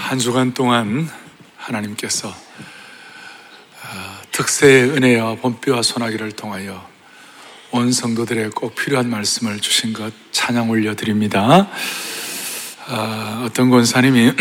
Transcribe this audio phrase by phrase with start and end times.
[0.00, 1.08] 한 주간 동안
[1.56, 2.34] 하나님께서
[3.82, 6.88] 아, 특세의 은혜와 본뼈와 소나기를 통하여
[7.70, 11.70] 온 성도들의 꼭 필요한 말씀을 주신 것 찬양 올려드립니다.
[12.86, 14.32] 아, 어떤 권사님이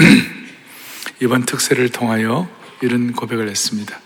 [1.22, 2.50] 이번 특세를 통하여
[2.82, 4.00] 이런 고백을 했습니다.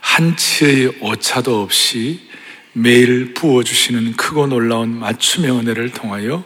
[0.00, 2.28] 한치의 오차도 없이
[2.72, 6.44] 매일 부어주시는 크고 놀라운 맞춤의 은혜를 통하여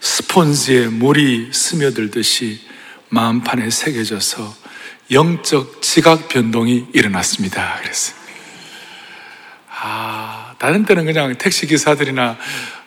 [0.00, 2.69] 스폰지에 물이 스며들듯이
[3.10, 4.56] 마음판에 새겨져서
[5.10, 7.78] 영적 지각 변동이 일어났습니다.
[7.82, 8.16] 그랬어요.
[9.82, 12.38] 아, 다른 때는 그냥 택시 기사들이나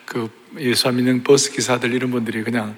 [0.04, 2.76] 그 예수 믿는 버스 기사들 이런 분들이 그냥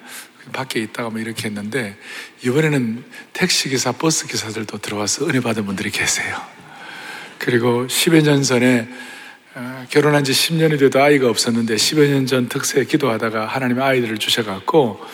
[0.51, 1.97] 밖에 있다가 뭐 이렇게 했는데
[2.43, 6.41] 이번에는 택시 기사, 버스 기사들도 들어와서 은혜 받은 분들이 계세요.
[7.37, 8.87] 그리고 10여 년 전에
[9.55, 15.05] 어, 결혼한 지 10년이 돼도 아이가 없었는데 10여 년 전 특세 기도하다가 하나님 아이들을 주셔갖고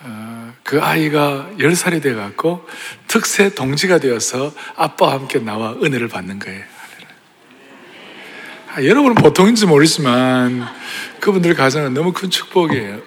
[0.00, 2.66] 어, 그 아이가 10살이 돼갖고
[3.06, 6.64] 특세 동지가 되어서 아빠와 함께 나와 은혜를 받는 거예요.
[8.74, 10.66] 아, 여러분은 보통인지 모르지만
[11.20, 13.00] 그분들 가정은 너무 큰 축복이에요.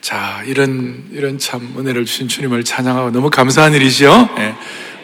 [0.00, 4.28] 자, 이런, 이런 참 은혜를 주신 주님을 찬양하고 너무 감사한 일이죠.
[4.36, 4.56] 네.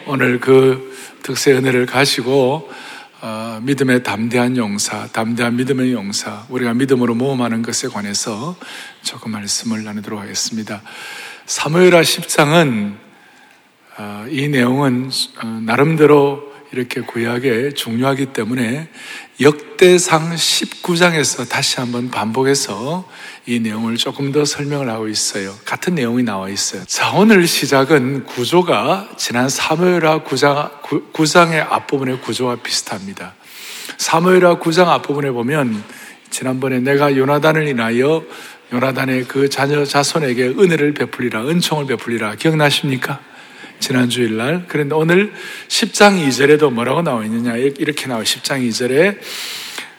[0.05, 0.93] 오늘 그
[1.23, 2.69] 특세 은혜를 가시고
[3.21, 8.57] 어, 믿음의 담대한 용사, 담대한 믿음의 용사, 우리가 믿음으로 모험하는 것에 관해서
[9.03, 10.81] 조금 말씀을 나누도록 하겠습니다.
[11.45, 12.95] 사무엘하 10장은
[13.97, 18.89] 어, 이 내용은 어, 나름대로 이렇게 구약에 중요하기 때문에
[19.41, 23.07] 역대상 19장에서 다시 한번 반복해서
[23.45, 25.53] 이 내용을 조금 더 설명을 하고 있어요.
[25.65, 26.83] 같은 내용이 나와 있어요.
[26.85, 33.35] 자, 오늘 시작은 구조가 지난 사무엘하 9장, 9장의 앞부분의 구조와 비슷합니다.
[33.97, 35.83] 사무엘하 9장 앞부분에 보면
[36.31, 38.23] 지난번에 내가 요나단을 인하여
[38.73, 42.33] 요나단의 그 자녀 자손에게 은혜를 베풀리라, 은총을 베풀리라.
[42.35, 43.19] 기억나십니까?
[43.79, 44.65] 지난 주일날.
[44.67, 45.31] 그런데 오늘
[45.67, 47.55] 10장 2절에도 뭐라고 나와 있느냐.
[47.55, 49.19] 이렇게 나와 10장 2절에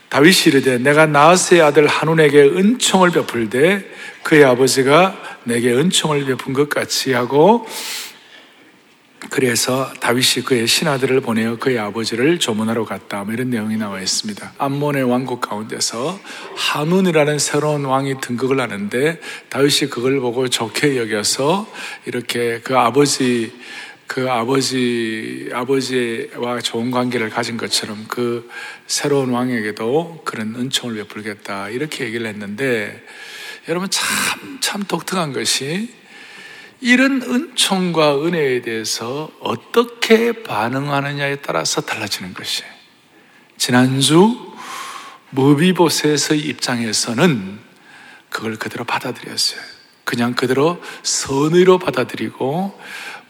[0.08, 3.88] 다윗이 이르되 내가 나하스의 아들 한운에게 은총을 베풀되
[4.24, 7.66] 그의 아버지가 내게 은총을 베푼 것 같이 하고
[9.30, 13.24] 그래서 다윗이 그의 신하들을 보내어 그의 아버지를 조문하러 갔다.
[13.24, 14.54] 뭐 이런 내용이 나와 있습니다.
[14.58, 16.20] 암몬의 왕국 가운데서
[16.56, 21.66] 한운이라는 새로운 왕이 등극을 하는데 다윗이 그걸 보고 좋게 여겨서
[22.06, 23.52] 이렇게 그 아버지
[24.06, 28.48] 그 아버지, 아버지와 좋은 관계를 가진 것처럼 그
[28.86, 31.70] 새로운 왕에게도 그런 은총을 베풀겠다.
[31.70, 33.02] 이렇게 얘기를 했는데,
[33.68, 35.88] 여러분 참, 참 독특한 것이
[36.86, 42.70] 이런 은총과 은혜에 대해서 어떻게 반응하느냐에 따라서 달라지는 것이에요.
[43.56, 44.52] 지난주
[45.30, 47.58] 무비보셋의 입장에서는
[48.28, 49.62] 그걸 그대로 받아들였어요.
[50.04, 52.78] 그냥 그대로 선의로 받아들이고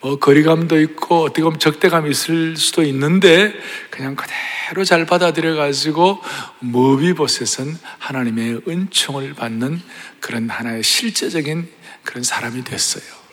[0.01, 3.55] 뭐 거리감도 있고 어떻게 보면 적대감이 있을 수도 있는데
[3.91, 6.21] 그냥 그대로 잘 받아들여 가지고
[6.59, 9.81] 무비보셋은 하나님의 은총을 받는
[10.19, 11.71] 그런 하나의 실제적인
[12.03, 13.24] 그런 사람이 됐어요.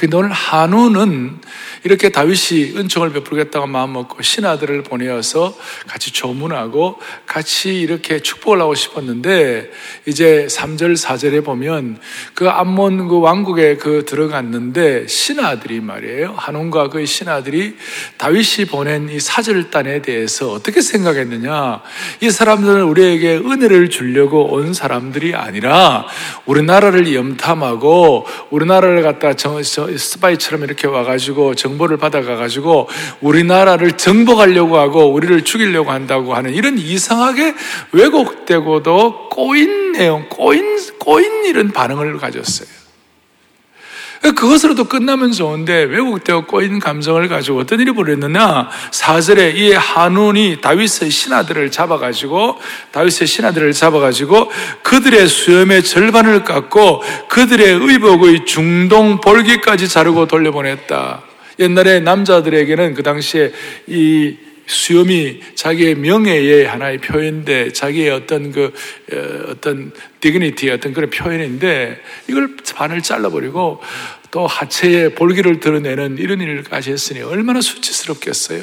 [0.00, 1.40] 근데 오늘 한우는
[1.84, 5.54] 이렇게 다윗이 은총을 베풀겠다고 마음먹고 신하들을 보내어서
[5.86, 9.70] 같이 조문하고 같이 이렇게 축복을 하고 싶었는데
[10.06, 11.98] 이제 3절 4절에 보면
[12.32, 16.34] 그 암몬 그 왕국에 그 들어갔는데 신하들이 말이에요.
[16.34, 17.76] 한운과 그 신하들이
[18.16, 21.82] 다윗이 보낸 이 사절단에 대해서 어떻게 생각했느냐?
[22.22, 26.06] 이 사람들은 우리에게 은혜를 주려고 온 사람들이 아니라
[26.46, 29.60] 우리나라를 염탐하고 우리나라를 갖다 정,
[29.98, 32.88] 스파이처럼 이렇게 와가지고 정보를 받아가가지고
[33.20, 37.54] 우리나라를 정복하려고 하고 우리를 죽이려고 한다고 하는 이런 이상하게
[37.92, 42.79] 왜곡되고도 꼬인 내용, 꼬인, 꼬인 이런 반응을 가졌어요.
[44.22, 48.68] 그것으로도 끝나면 좋은데 왜곡되어 꼬인 감정을 가지고 어떤 일이 벌어졌느냐?
[48.90, 52.58] 사절에 이 한운이 다윗의 신하들을 잡아가지고
[52.92, 54.50] 다윗의 신하들을 잡아가지고
[54.82, 61.22] 그들의 수염의 절반을 깎고 그들의 의복의 중동 볼기까지 자르고 돌려보냈다.
[61.58, 63.52] 옛날에 남자들에게는 그 당시에
[63.86, 64.36] 이
[64.70, 68.72] 수염이 자기의 명예의 하나의 표현인데 자기의 어떤 그
[69.12, 73.82] 어, 어떤 디그니티의 어떤 그런 표현인데 이걸 반을 잘라버리고
[74.30, 78.62] 또 하체에 볼기를 드러내는 이런 일까지 했으니 얼마나 수치스럽겠어요.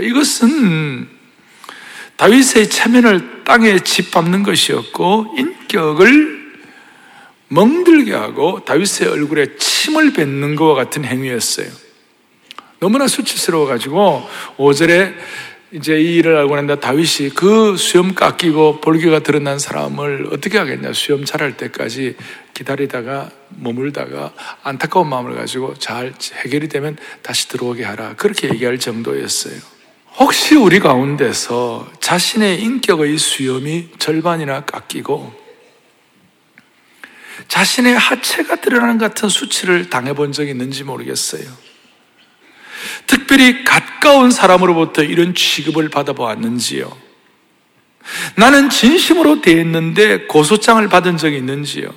[0.00, 1.08] 이것은
[2.16, 6.44] 다윗의 체면을 땅에 짓밟는 것이었고 인격을
[7.48, 11.83] 멍들게 하고 다윗의 얼굴에 침을 뱉는 것과 같은 행위였어요.
[12.84, 14.28] 너무나 수치스러워 가지고
[14.58, 15.14] 5절에
[15.72, 21.24] 이제 이 일을 알고 난다 다윗이 그 수염 깎이고 볼기가 드러난 사람을 어떻게 하겠냐 수염
[21.24, 22.14] 자랄 때까지
[22.52, 26.12] 기다리다가 머물다가 안타까운 마음을 가지고 잘
[26.44, 29.54] 해결이 되면 다시 들어오게 하라 그렇게 얘기할 정도였어요.
[30.18, 35.32] 혹시 우리 가운데서 자신의 인격의 수염이 절반이나 깎이고
[37.48, 41.73] 자신의 하체가 드러나는 같은 수치를 당해본 적이 있는지 모르겠어요.
[43.14, 46.90] 특별히 가까운 사람으로부터 이런 취급을 받아보았는지요?
[48.36, 51.94] 나는 진심으로 대했는데 고소장을 받은 적이 있는지요?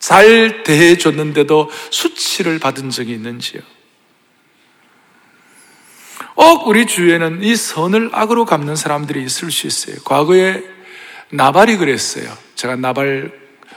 [0.00, 3.62] 잘 대해줬는데도 수치를 받은 적이 있는지요?
[6.34, 9.94] 꼭 우리 주위에는 이 선을 악으로 갚는 사람들이 있을 수 있어요.
[10.02, 10.64] 과거에
[11.30, 12.36] 나발이 그랬어요.
[12.56, 13.32] 제가 나발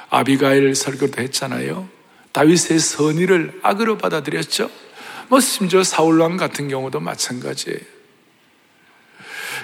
[0.09, 1.87] 아비가일 설교도 했잖아요.
[2.31, 4.84] 다윗의 선의를 악으로 받아들였죠.
[5.27, 7.79] 뭐 심지어 사울왕 같은 경우도 마찬가지예요.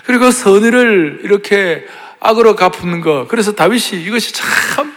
[0.05, 1.85] 그리고 선의를 이렇게
[2.19, 3.27] 악으로 갚는 거.
[3.27, 4.93] 그래서 다윗이 이것이 참,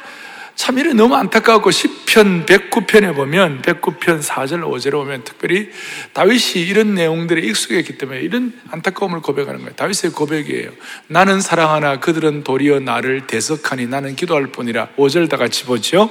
[0.54, 5.70] 참 이래 너무 안타까웠고 10편 109편에 보면 109편 4절 5절에 보면 특별히
[6.12, 9.74] 다윗이 이런 내용들에 익숙했기 때문에 이런 안타까움을 고백하는 거예요.
[9.74, 10.70] 다윗의 고백이에요.
[11.08, 16.10] 나는 사랑하나 그들은 도리어 나를 대석하니 나는 기도할 뿐이라 5절 다 같이 보죠.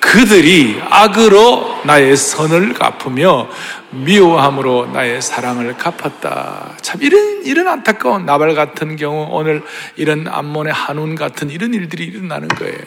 [0.00, 3.50] 그들이 악으로 나의 선을 갚으며
[3.92, 6.78] 미워함으로 나의 사랑을 갚았다.
[6.80, 9.62] 참 이런 이런 안타까운 나발 같은 경우 오늘
[9.96, 12.78] 이런 암몬의 한운 같은 이런 일들이 일어나는 거예요.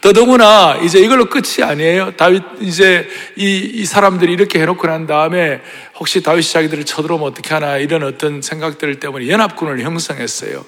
[0.00, 2.12] 더더구나 이제 이걸로 끝이 아니에요.
[2.16, 5.60] 다윗 이제 이, 이 사람들이 이렇게 해놓고 난 다음에
[5.98, 10.64] 혹시 다윗이 자기들을 쳐들어오면 어떻게 하나 이런 어떤 생각들 때문에 연합군을 형성했어요.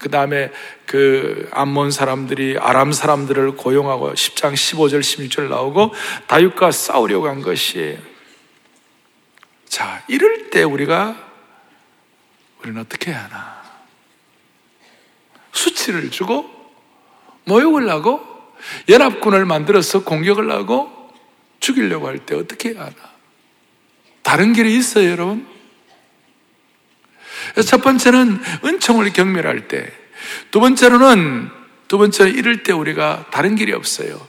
[0.00, 0.50] 그 다음에
[0.86, 5.94] 그 암몬 사람들이 아람 사람들을 고용하고 10장 15절 16절 나오고
[6.26, 8.09] 다윗과 싸우려고 한 것이에요.
[9.70, 11.16] 자, 이럴 때 우리가
[12.60, 13.62] 우리는 어떻게 해야 하나?
[15.52, 16.50] 수치를 주고
[17.44, 18.20] 모욕을 하고
[18.88, 20.90] 연합군을 만들어서 공격을 하고
[21.60, 22.94] 죽이려고 할 때 어떻게 해야 하나?
[24.22, 25.46] 다른 길이 있어요, 여러분?
[27.64, 29.90] 첫 번째는 은총을 경멸할 때,
[30.50, 31.48] 두 번째로는
[31.86, 34.28] 두 번째는 이럴 때 우리가 다른 길이 없어요.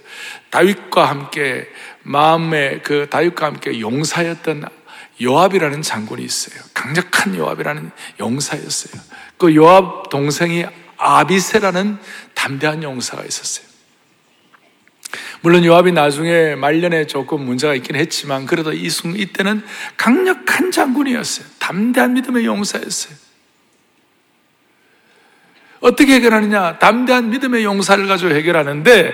[0.52, 1.68] 다윗과 함께
[2.04, 4.81] 마음에 그 다윗과 함께 용사였던
[5.22, 6.62] 요압이라는 장군이 있어요.
[6.74, 9.02] 강력한 요압이라는 용사였어요.
[9.38, 10.66] 그 요압 동생이
[10.98, 11.98] 아비세라는
[12.36, 13.66] 담대한 용사가 있었어요.
[15.42, 19.64] 물론 요압이 나중에 말년에 조금 문제가 있긴 했지만 그래도 이 순, 이때는
[19.98, 21.48] 강력한 장군이었어요.
[21.60, 23.31] 담대한 믿음의 용사였어요.
[25.82, 26.78] 어떻게 해결하느냐?
[26.78, 29.14] 담대한 믿음의 용사를 가지고 해결하는데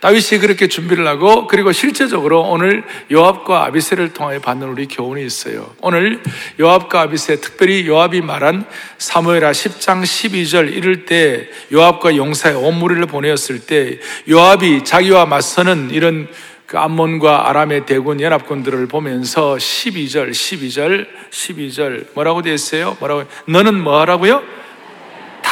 [0.00, 5.74] 다윗이 그렇게 준비를 하고 그리고 실제적으로 오늘 요압과 아비세를 통하여 받는 우리 교훈이 있어요.
[5.80, 6.20] 오늘
[6.60, 8.66] 요압과 아비세 특별히 요압이 말한
[8.98, 13.98] 사무엘하 10장 12절 이럴 때 요압과 용사의 온 무리를 보내었을 때
[14.28, 16.28] 요압이 자기와 맞서는 이런
[16.66, 22.96] 그 암몬과 아람의 대군 연합군들을 보면서 12절 12절 12절 뭐라고 되어 있어요?
[22.98, 24.61] 뭐라고 너는 뭐 하라고요?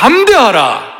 [0.01, 0.99] 담대하라.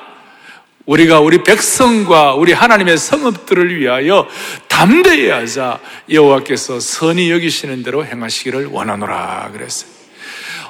[0.85, 4.27] 우리가 우리 백성과 우리 하나님의 성읍들을 위하여
[4.69, 5.79] 담대히 하자
[6.11, 9.91] 여호와께서 선히 여기시는 대로 행하시기를 원하노라 그랬어요.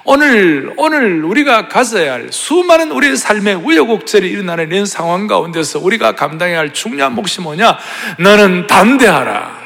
[0.04, 6.58] 오늘 오늘 우리가 가져야 할 수많은 우리의 삶의 우여곡절이 일어나는 이런 상황 가운데서 우리가 감당해야
[6.58, 7.78] 할 중요한 몫이 뭐냐?
[8.18, 9.59] 너는 담대하라.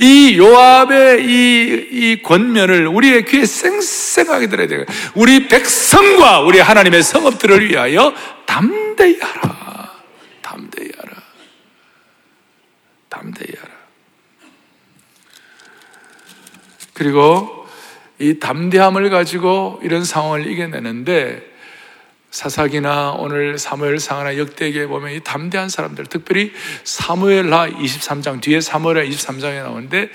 [0.00, 4.84] 이 요압의 이, 이 권면을 우리의 귀에 쌩쌩하게 들어야 돼요.
[5.14, 8.14] 우리 백성과 우리 하나님의 성읍들을 위하여
[8.46, 9.92] 담대히 하라.
[10.42, 11.22] 담대히 하라.
[13.08, 13.70] 담대히 하라.
[16.94, 17.66] 그리고
[18.18, 21.49] 이 담대함을 가지고 이런 상황을 이겨내는데
[22.30, 26.52] 사사기나 오늘 사무엘상하나 역대기에 보면 이 담대한 사람들, 특별히
[26.84, 30.10] 사무엘하 23장 뒤에 사무엘하 23장에 나오는데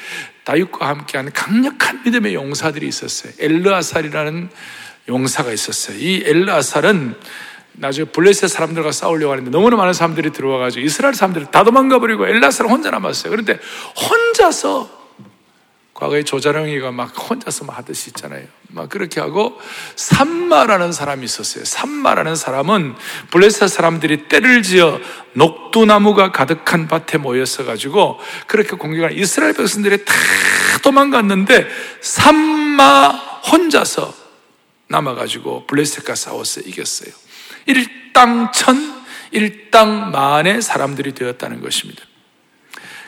[0.46, 3.34] 다윗과 함께하는 강력한 믿음의 용사들이 있었어요.
[3.40, 4.50] 엘르아살이라는
[5.10, 5.98] 용사가 있었어요.
[5.98, 7.16] 이 엘르아살은
[7.74, 12.72] 나중에 블레셋 사람들과 싸우려고 하는데 너무나 많은 사람들이 들어와가지고 이스라엘 사람들을 다 도망가 버리고 엘라사는
[12.72, 13.32] 혼자 남았어요.
[13.32, 13.60] 그런데
[14.10, 15.05] 혼자서
[15.96, 18.46] 과거에 조자룡이가 막 혼자서 막 하듯이 있잖아요.
[18.68, 19.58] 막 그렇게 하고
[19.96, 21.64] 삼마라는 사람이 있었어요.
[21.64, 22.96] 삼마라는 사람은
[23.32, 25.00] 블레셋 사람들이 때를 지어
[25.34, 30.14] 녹두나무가 가득한 밭에 모였어 가지고 그렇게 공격하는 이스라엘 백성들이 다
[30.84, 31.66] 도망갔는데
[32.02, 33.08] 삼마
[33.50, 34.14] 혼자서
[34.90, 37.14] 남아 가지고 블레셋과 싸워서 이겼어요.
[37.68, 42.04] 일당 천, 일당 만의 사람들이 되었다는 것입니다.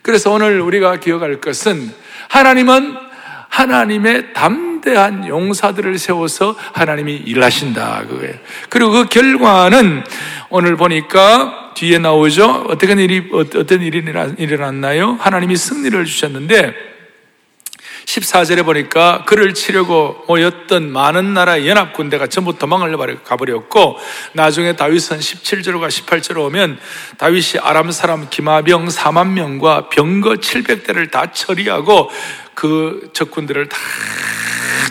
[0.03, 2.95] 그래서 오늘 우리가 기억할 것은 하나님은
[3.49, 8.35] 하나님의 담대 담대한 용사들을 세워서 하나님이 일하신다 그거예요.
[8.69, 10.03] 그리고 그 결과는
[10.49, 12.65] 오늘 보니까 뒤에 나오죠.
[12.69, 14.03] 어떻게 일이 어떤 일이
[14.37, 15.17] 일어났나요?
[15.19, 16.73] 하나님이 승리를 주셨는데
[18.07, 23.97] 14절에 보니까 그를 치려고 모였던 많은 나라의 연합 군대가 전부 도망을 가버렸고
[24.33, 26.79] 나중에 다윗은 17절과 18절에 오면
[27.17, 32.09] 다윗이 아람 사람 기마병 4만 명과 병거 700대를 다 처리하고
[32.53, 33.77] 그 적군들을 다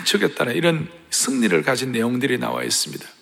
[0.03, 3.16] 죽였다는 이런 승리를 가진 내용들이 나와 있습니다.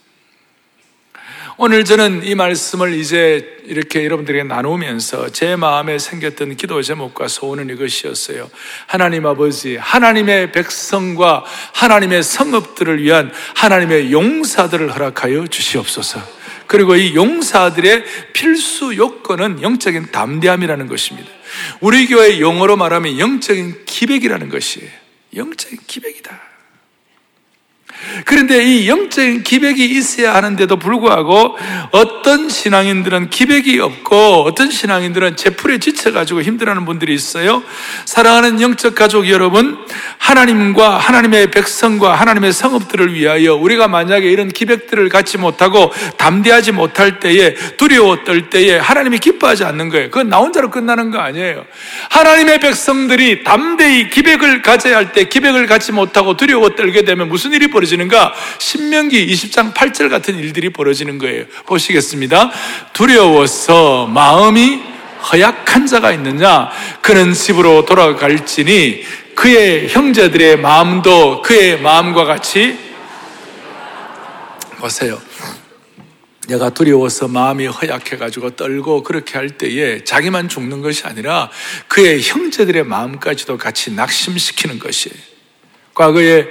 [1.58, 8.52] 오늘 저는 이 말씀을 이제 이렇게 여러분들에게 나누면서 제 마음에 생겼던 기도 제목과 소원은 이것이었어요.
[8.88, 16.20] 하나님 아버지, 하나님의 백성과 하나님의 성읍들을 위한 하나님의 용사들을 허락하여 주시옵소서.
[16.68, 21.30] 그리고 이 용사들의 필수 요건은 영적인 담대함이라는 것입니다.
[21.80, 24.90] 우리 교회 용어로 말하면 영적인 기백이라는 것이에요.
[25.34, 26.55] 영적인 기백이다.
[28.26, 31.58] 그런데 이 영적인 기백이 있어야 하는데도 불구하고
[31.92, 37.64] 어떤 신앙인들은 기백이 없고 어떤 신앙인들은 제풀에 지쳐가지고 힘들어하는 분들이 있어요.
[38.06, 39.78] 사랑하는 영적 가족 여러분,
[40.18, 47.56] 하나님과 하나님의 백성과 하나님의 성읍들을 위하여 우리가 만약에 이런 기백들을 갖지 못하고 담대하지 못할 때에
[47.78, 50.10] 두려워 떨 때에 하나님이 기뻐하지 않는 거예요.
[50.10, 51.66] 그건 나 혼자로 끝나는 거 아니에요.
[52.10, 57.68] 하나님의 백성들이 담대히 기백을 가져야 할 때 기백을 갖지 못하고 두려워 떨게 되면 무슨 일이
[57.68, 58.34] 벌어지 벌어지는가?
[58.58, 61.46] 신명기 20장 8절 같은 일들이 벌어지는 거예요.
[61.66, 62.52] 보시겠습니다.
[62.94, 64.82] 두려워서 마음이
[65.32, 66.70] 허약한 자가 있느냐?
[67.02, 69.04] 그는 집으로 돌아갈지니
[69.36, 72.78] 그의 형제들의 마음도 그의 마음과 같이
[74.78, 75.20] 보세요.
[76.48, 81.50] 내가 두려워서 마음이 허약해가지고 떨고 그렇게 할 때에 자기만 죽는 것이 아니라
[81.88, 85.36] 그의 형제들의 마음까지도 같이 낙심시키는 것이에요.
[85.96, 86.46] 과거에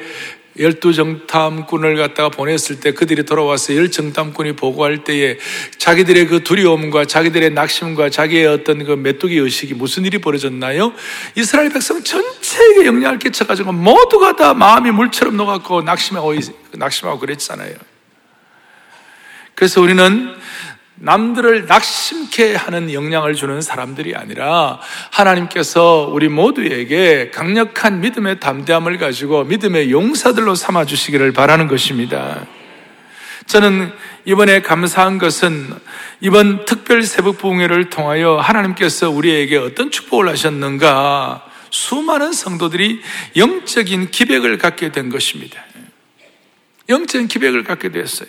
[0.59, 5.39] 열두 정탐꾼을 갖다가 보냈을 때 그들이 돌아와서 열 정탐꾼이 보고할 때에
[5.79, 10.93] 자기들의 그 두려움과 자기들의 낙심과 자기의 어떤 그 메뚜기 의식이 무슨 일이 벌어졌나요?
[11.35, 16.35] 이스라엘 백성 전체에게 영향을 끼쳐가지고 모두가 다 마음이 물처럼 녹았고 낙심하고,
[16.73, 17.75] 낙심하고 그랬잖아요.
[19.55, 20.35] 그래서 우리는
[20.97, 29.91] 남들을 낙심케 하는 영향을 주는 사람들이 아니라 하나님께서 우리 모두에게 강력한 믿음의 담대함을 가지고 믿음의
[29.91, 32.47] 용사들로 삼아 주시기를 바라는 것입니다.
[33.47, 33.93] 저는
[34.25, 35.75] 이번에 감사한 것은
[36.21, 43.03] 이번 특별 새벽 부흥회를 통하여 하나님께서 우리에게 어떤 축복을 하셨는가 수많은 성도들이
[43.37, 45.63] 영적인 기백을 갖게 된 것입니다.
[46.89, 48.29] 영적인 기백을 갖게 되었어요.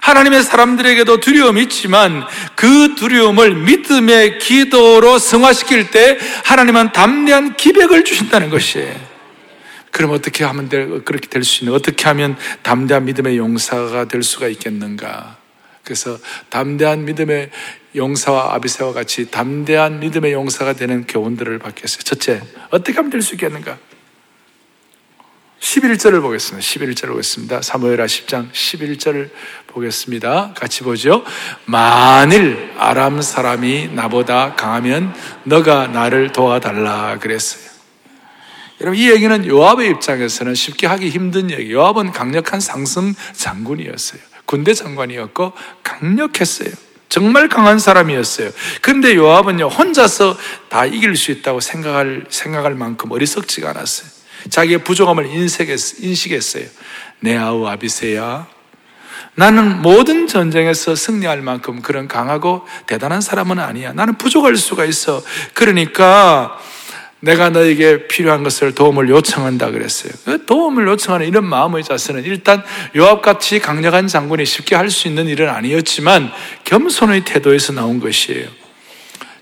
[0.00, 2.24] 하나님의 사람들에게도 두려움이 있지만
[2.54, 8.94] 그 두려움을 믿음의 기도로 승화시킬 때 하나님은 담대한 기백을 주신다는 것이에요.
[9.90, 14.48] 그럼 어떻게 하면 될, 그렇게 될 수 있는, 어떻게 하면 담대한 믿음의 용사가 될 수가
[14.48, 15.36] 있겠는가?
[15.82, 16.18] 그래서
[16.50, 17.50] 담대한 믿음의
[17.96, 22.02] 용사와 아비세와 같이 담대한 믿음의 용사가 되는 교훈들을 받겠어요.
[22.02, 23.78] 첫째, 어떻게 하면 될 수 있겠는가?
[25.60, 26.66] 11절을 보겠습니다.
[26.66, 27.62] 11절을 보겠습니다.
[27.62, 29.30] 사무엘하 10장 11절을
[29.66, 30.54] 보겠습니다.
[30.54, 31.24] 같이 보죠.
[31.64, 37.68] 만일 아람 사람이 나보다 강하면 너가 나를 도와달라 그랬어요.
[38.80, 41.72] 여러분 이 얘기는 요압의 입장에서는 쉽게 하기 힘든 얘기.
[41.72, 44.20] 요압은 강력한 상승 장군이었어요.
[44.44, 46.70] 군대 장관이었고 강력했어요.
[47.08, 48.50] 정말 강한 사람이었어요.
[48.80, 50.36] 그런데 요압은요 혼자서
[50.68, 54.17] 다 이길 수 있다고 생각할 생각할 만큼 어리석지가 않았어요.
[54.50, 56.64] 자기의 부족함을 인식했어요.
[57.20, 58.46] 내 아우 아비세야.
[59.34, 63.92] 나는 모든 전쟁에서 승리할 만큼 그런 강하고 대단한 사람은 아니야.
[63.92, 65.22] 나는 부족할 수가 있어.
[65.54, 66.58] 그러니까
[67.20, 70.12] 내가 너에게 필요한 것을 도움을 요청한다 그랬어요.
[70.24, 72.62] 그 도움을 요청하는 이런 마음의 자세는 일단
[72.96, 76.30] 요압같이 강력한 장군이 쉽게 할 수 있는 일은 아니었지만
[76.64, 78.48] 겸손의 태도에서 나온 것이에요.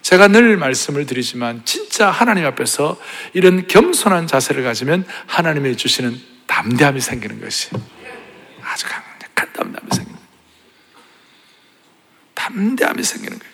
[0.06, 2.96] 제가 늘 말씀을 드리지만 진짜 하나님 앞에서
[3.32, 7.70] 이런 겸손한 자세를 가지면 하나님이 주시는 담대함이 생기는 것이
[8.62, 10.28] 아주 강력한 담대함이 생기는 거예요.
[12.34, 13.52] 담대함이 생기는 거예요.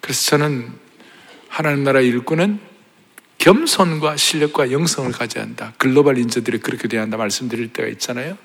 [0.00, 0.72] 그래서 저는
[1.48, 2.58] 하나님 나라 일꾼은
[3.38, 5.72] 겸손과 실력과 영성을 가져야 한다.
[5.78, 8.36] 글로벌 인재들이 그렇게 돼야 한다 말씀드릴 때가 있잖아요.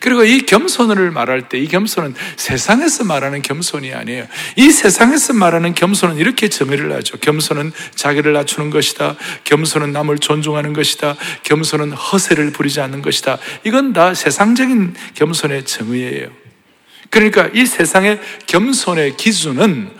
[0.00, 4.26] 그리고 이 겸손을 말할 때 이 겸손은 세상에서 말하는 겸손이 아니에요.
[4.56, 7.18] 이 세상에서 말하는 겸손은 이렇게 정의를 하죠.
[7.18, 9.14] 겸손은 자기를 낮추는 것이다.
[9.44, 11.14] 겸손은 남을 존중하는 것이다.
[11.44, 13.38] 겸손은 허세를 부리지 않는 것이다.
[13.64, 16.28] 이건 다 세상적인 겸손의 정의예요.
[17.10, 19.90] 그러니까 이 세상의 겸손의 기준은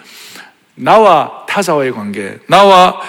[0.75, 3.01] 나와 타자와의 관계, 나와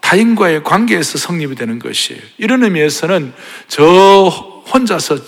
[0.00, 2.22] 타인과의 관계에서 성립이 되는 것이에요.
[2.38, 3.34] 이런 의미에서는
[3.66, 3.82] 저
[4.72, 5.18] 혼자서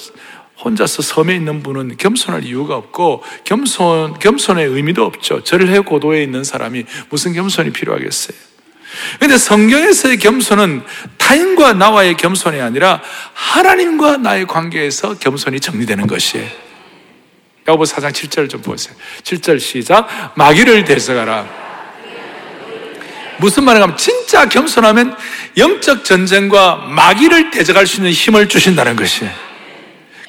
[0.64, 5.42] 혼자서 섬에 있는 분은 겸손할 이유가 없고 겸손 겸손의 의미도 없죠.
[5.42, 8.36] 절해 고도에 있는 사람이 무슨 겸손이 필요하겠어요?
[9.18, 10.82] 근데 성경에서의 겸손은
[11.16, 13.00] 타인과 나와의 겸손이 아니라
[13.32, 16.48] 하나님과 나의 관계에서 겸손이 정리되는 것이에요.
[17.68, 18.94] 야고보 4장 7절 좀 보세요.
[19.22, 20.08] 7절 시작.
[20.34, 21.46] 마귀를 대적하라.
[23.38, 25.16] 무슨 말인가 하면 진짜 겸손하면
[25.56, 29.49] 영적 전쟁과 마귀를 대적할 수 있는 힘을 주신다는 것이에요.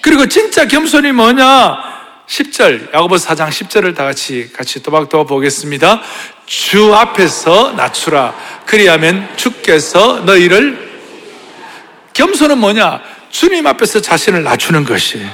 [0.01, 1.91] 그리고 진짜 겸손이 뭐냐?
[2.27, 6.01] 10절, 야고보 4장 10절을 다 같이 같이 또박또박 보겠습니다.
[6.45, 8.33] 주 앞에서 낮추라.
[8.65, 10.91] 그리하면 주께서 너희를
[12.13, 13.01] 겸손은 뭐냐?
[13.29, 15.29] 주님 앞에서 자신을 낮추는 것이에요.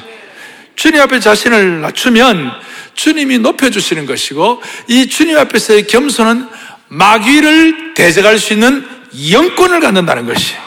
[0.75, 2.51] 주님 앞에 자신을 낮추면
[2.93, 6.47] 주님이 높여주시는 것이고 이 주님 앞에서의 겸손은
[6.87, 8.87] 마귀를 대적할 수 있는
[9.31, 10.61] 영권을 갖는다는 것이에요.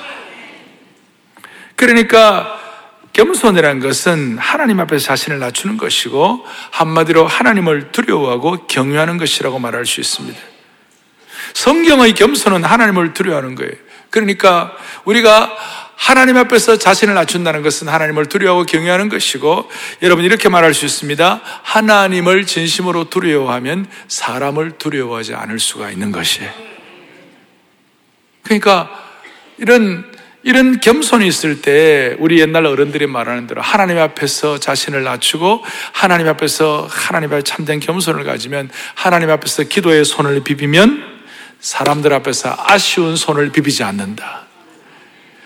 [1.76, 2.59] 그러니까
[3.12, 10.38] 겸손이라는 것은 하나님 앞에서 자신을 낮추는 것이고 한마디로 하나님을 두려워하고 경외하는 것이라고 말할 수 있습니다.
[11.54, 13.72] 성경의 겸손은 하나님을 두려워하는 거예요.
[14.10, 15.56] 그러니까 우리가
[15.96, 19.70] 하나님 앞에서 자신을 낮춘다는 것은 하나님을 두려워하고 경외하는 것이고
[20.02, 21.42] 여러분 이렇게 말할 수 있습니다.
[21.62, 26.50] 하나님을 진심으로 두려워하면 사람을 두려워하지 않을 수가 있는 것이에요.
[28.42, 28.90] 그러니까
[29.58, 30.09] 이런
[30.42, 36.88] 이런 겸손이 있을 때 우리 옛날 어른들이 말하는 대로 하나님 앞에서 자신을 낮추고 하나님 앞에서
[36.90, 41.20] 하나님 앞에 참된 겸손을 가지면 하나님 앞에서 기도의 손을 비비면
[41.60, 44.46] 사람들 앞에서 아쉬운 손을 비비지 않는다.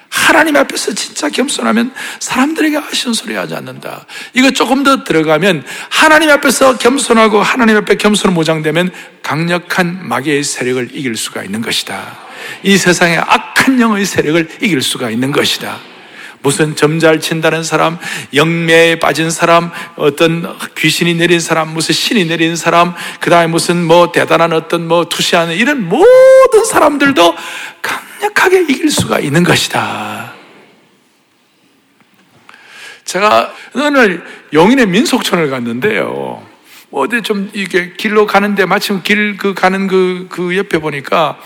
[0.08, 4.06] 하나님 앞에서 진짜 겸손하면 사람들에게 아쉬운 소리 하지 않는다.
[4.32, 11.16] 이거 조금 더 들어가면 하나님 앞에서 겸손하고 하나님 앞에 겸손을 모장되면 강력한 마귀의 세력을 이길
[11.16, 12.16] 수가 있는 것이다.
[12.62, 15.78] 이 세상의 악 한 영의 세력을 이길 수가 있는 것이다.
[16.42, 17.99] 무슨 점잘 친다는 사람,
[18.35, 24.12] 영매에 빠진 사람, 어떤 귀신이 내린 사람, 무슨 신이 내린 사람, 그 다음에 무슨 뭐
[24.12, 27.35] 대단한 어떤 뭐 투시하는 이런 모든 사람들도
[27.80, 30.35] 강력하게 이길 수가 있는 것이다.
[33.07, 34.22] 제가 오늘
[34.53, 36.46] 용인의 민속촌을 갔는데요.
[36.90, 41.38] 어디 좀 이게 길로 가는데 마침 길 그 가는 그, 그 옆에 보니까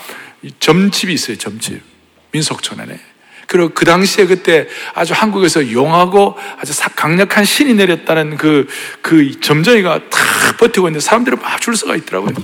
[0.59, 1.88] 점집이 있어요, 점집.
[2.31, 2.99] 민속촌에.
[3.47, 8.67] 그리고 그 당시에 그때 아주 한국에서 용하고 아주 강력한 신이 내렸다는 그,
[9.01, 12.35] 그 점쟁이가 탁 버티고 있는데 사람들이 막 줄 서가 있더라고요.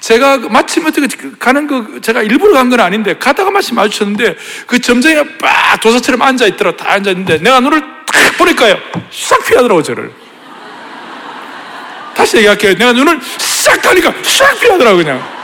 [0.00, 1.06] 제가 마침 어떻게
[1.38, 6.46] 가는 그, 제가 일부러 간 건 아닌데 가다가 마침 마주쳤는데 그 점쟁이가 빡 도사처럼 앉아
[6.46, 6.74] 있더라.
[6.76, 8.76] 다 앉아 있는데 내가 눈을 탁 보니까요.
[9.12, 10.10] 싹 피하더라고, 저를.
[12.16, 12.74] 다시 얘기할게요.
[12.74, 15.39] 내가 눈을 싹 가니까 싹 피하더라고, 그냥.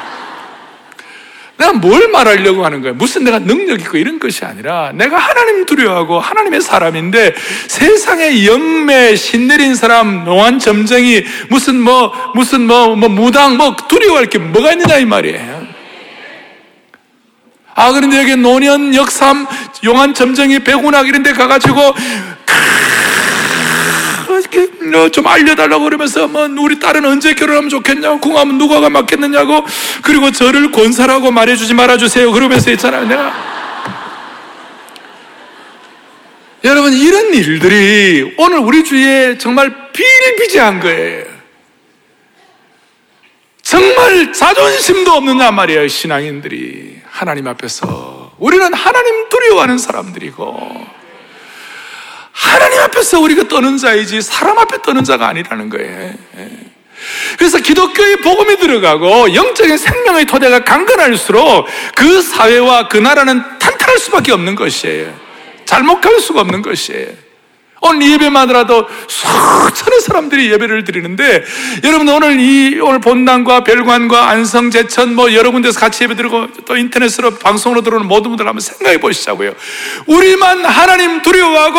[1.59, 2.93] 내가 뭘 말하려고 하는 거야?
[2.93, 7.35] 무슨 내가 능력 있고 이런 것이 아니라 내가 하나님 두려워하고 하나님의 사람인데
[7.67, 14.39] 세상에 영매 신내린 사람 노안 점쟁이 무슨 뭐 무슨 뭐, 뭐 무당 뭐 두려워할 게
[14.39, 15.67] 뭐가 있느냐 이 말이에요.
[17.75, 19.47] 아 그런데 여기 노년 역삼
[19.85, 21.95] 용한 점쟁이 백운학 이런 데 가가지고
[25.13, 29.65] 좀 알려달라고 그러면서 뭐 우리 딸은 언제 결혼하면 좋겠냐고 궁하면 누가가 맞겠느냐고
[30.03, 32.33] 그리고 저를 권사라고 말해주지 말아주세요.
[32.33, 33.57] 그러면서 있잖아요 내가.
[36.65, 41.25] 여러분 이런 일들이 오늘 우리 주위에 정말 비일비재한 거예요.
[43.63, 47.01] 정말 자존심도 없느냐 말이에요 신앙인들이.
[47.05, 48.33] 하나님 앞에서.
[48.39, 50.96] 우리는 하나님 두려워하는 사람들이고
[52.47, 56.15] 하나님 앞에서 우리가 떠는 자이지 사람 앞에 떠는 자가 아니라는 거예요.
[56.39, 56.51] 예.
[57.39, 64.55] 그래서 기독교의 복음이 들어가고 영적인 생명의 토대가 강건할수록 그 사회와 그 나라는 탄탄할 수밖에 없는
[64.55, 65.15] 것이에요.
[65.65, 67.26] 잘못 갈 수가 없는 것이에요.
[67.81, 71.45] 오늘 예배만으로도 수천의 사람들이 예배를 드리는데
[71.85, 76.77] 여러분 오늘 이 오늘 본당과 별관과 안성 제천 뭐 여러 군데서 같이 예배 드리고 또
[76.77, 79.53] 인터넷으로 방송으로 들어오는 모든 분들 한번 생각해 보시자고요.
[80.07, 81.79] 우리만 하나님 두려워하고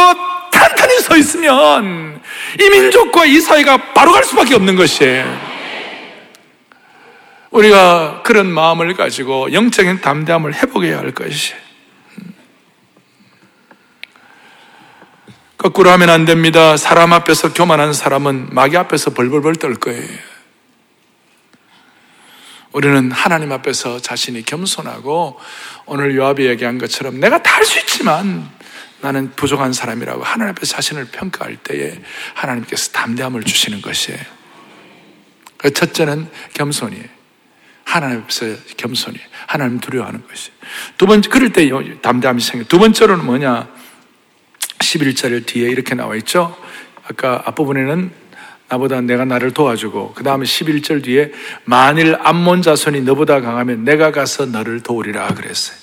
[0.51, 2.21] 탄탄히 서 있으면
[2.59, 5.57] 이 민족과 이 사회가 바로 갈 수밖에 없는 것이에요.
[7.51, 11.53] 우리가 그런 마음을 가지고 영적인 담대함을 회복해야 할 것이.
[15.57, 16.77] 거꾸로 하면 안 됩니다.
[16.77, 20.07] 사람 앞에서 교만한 사람은 마귀 앞에서 벌벌벌 떨 거예요.
[22.73, 25.39] 우리는 하나님 앞에서 자신이 겸손하고
[25.87, 28.47] 오늘 요압이 얘기한 것처럼 내가 다 할 수 있지만
[29.01, 31.99] 나는 부족한 사람이라고 하나님 앞에 자신을 평가할 때에
[32.35, 34.19] 하나님께서 담대함을 주시는 것이에요.
[35.57, 37.05] 그 첫째는 겸손이에요.
[37.83, 38.45] 하나님 앞에서
[38.77, 39.17] 겸손히
[39.47, 40.51] 하나님 두려워하는 것이.
[40.99, 41.67] 두 번째 그럴 때
[42.01, 42.65] 담대함이 생겨.
[42.65, 43.67] 두 번째로는 뭐냐?
[44.79, 46.55] 11절 뒤에 이렇게 나와 있죠.
[47.03, 48.11] 아까 앞부분에는
[48.69, 51.31] 나보다 내가 나를 도와주고 그 다음에 11절 뒤에
[51.63, 55.77] 만일 암몬 자손이 너보다 강하면 내가 가서 너를 도우리라 그랬어요.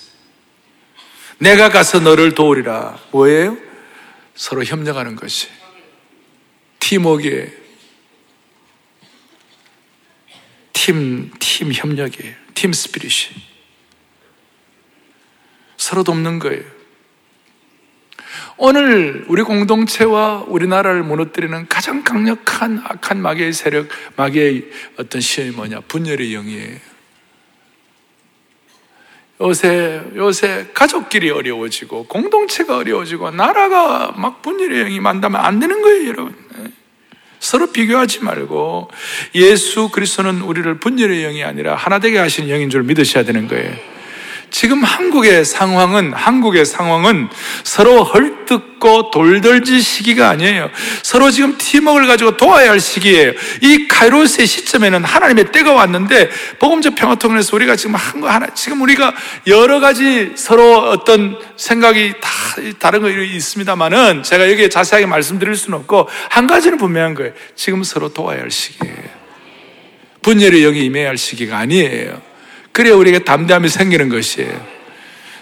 [1.38, 2.98] 내가 가서 너를 도우리라.
[3.10, 3.56] 뭐예요?
[4.34, 5.48] 서로 협력하는 것이.
[6.80, 7.52] 팀워크에
[10.72, 12.34] 팀, 팀 협력이에요.
[12.54, 13.34] 팀 스피릿이.
[15.76, 16.62] 서로 돕는 거예요.
[18.56, 25.80] 오늘 우리 공동체와 우리나라를 무너뜨리는 가장 강력한 악한 마귀의 세력, 마귀의 어떤 시험이 뭐냐?
[25.88, 26.76] 분열의 영이에요.
[29.40, 36.36] 요새, 요새 가족끼리 어려워지고, 공동체가 어려워지고, 나라가 막 분열의 영이 만다면 안 되는 거예요, 여러분.
[37.40, 38.88] 서로 비교하지 말고,
[39.34, 43.74] 예수 그리스도는 우리를 분열의 영이 아니라 하나 되게 하시는 영인 줄 믿으셔야 되는 거예요.
[44.54, 47.28] 지금 한국의 상황은 한국의 상황은
[47.64, 50.70] 서로 헐 뜯고 돌돌질 시기가 아니에요.
[51.02, 53.32] 서로 지금 팀워크를 가지고 도와야 할 시기예요.
[53.62, 59.14] 이 카이로스의 시점에는 하나님의 때가 왔는데 복음적 평화통일에서 우리가 지금 한 거 하나 지금 우리가
[59.46, 62.30] 여러 가지 서로 어떤 생각이 다
[62.78, 67.32] 다른 거 있습니다만은 제가 여기에 자세하게 말씀드릴 수는 없고 한 가지는 분명한 거예요.
[67.56, 69.24] 지금 서로 도와야 할 시기예요.
[70.22, 72.20] 분열의 영이 임해야 할 시기가 아니에요.
[72.72, 74.73] 그래야 우리에게 담대함이 생기는 것이에요.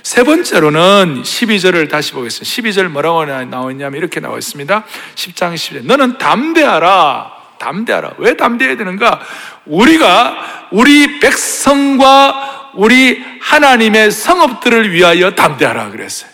[0.03, 2.83] 세 번째로는 12절을 다시 보겠습니다.
[2.83, 4.85] 12절 뭐라고 나왔냐면 이렇게 나와 있습니다.
[5.15, 5.85] 10장 10절.
[5.85, 7.33] 너는 담대하라.
[7.59, 8.15] 담대하라.
[8.19, 9.21] 왜 담대해야 되는가?
[9.67, 16.33] 우리가 우리 백성과 우리 하나님의 성업들을 위하여 담대하라 그랬어요.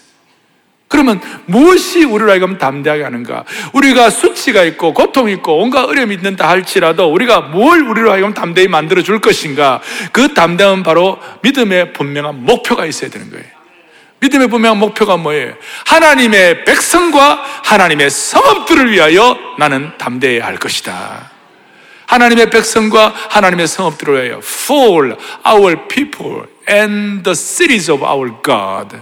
[0.88, 3.44] 그러면 무엇이 우리를 하여금 담대하게 하는가?
[3.74, 9.02] 우리가 수치가 있고 고통이 있고 온갖 어려움이 있는다 할지라도 우리가 뭘 우리를 하여금 담대히 만들어
[9.02, 9.82] 줄 것인가?
[10.12, 13.57] 그 담대함은 바로 믿음의 분명한 목표가 있어야 되는 거예요.
[14.20, 15.54] 믿음의 분명한 목표가 뭐예요?
[15.86, 21.30] 하나님의 백성과 하나님의 성업들을 위하여 나는 담대해야 할 것이다.
[22.06, 28.96] 하나님의 백성과 하나님의 성업들을 위하여 for our people and the cities of our God.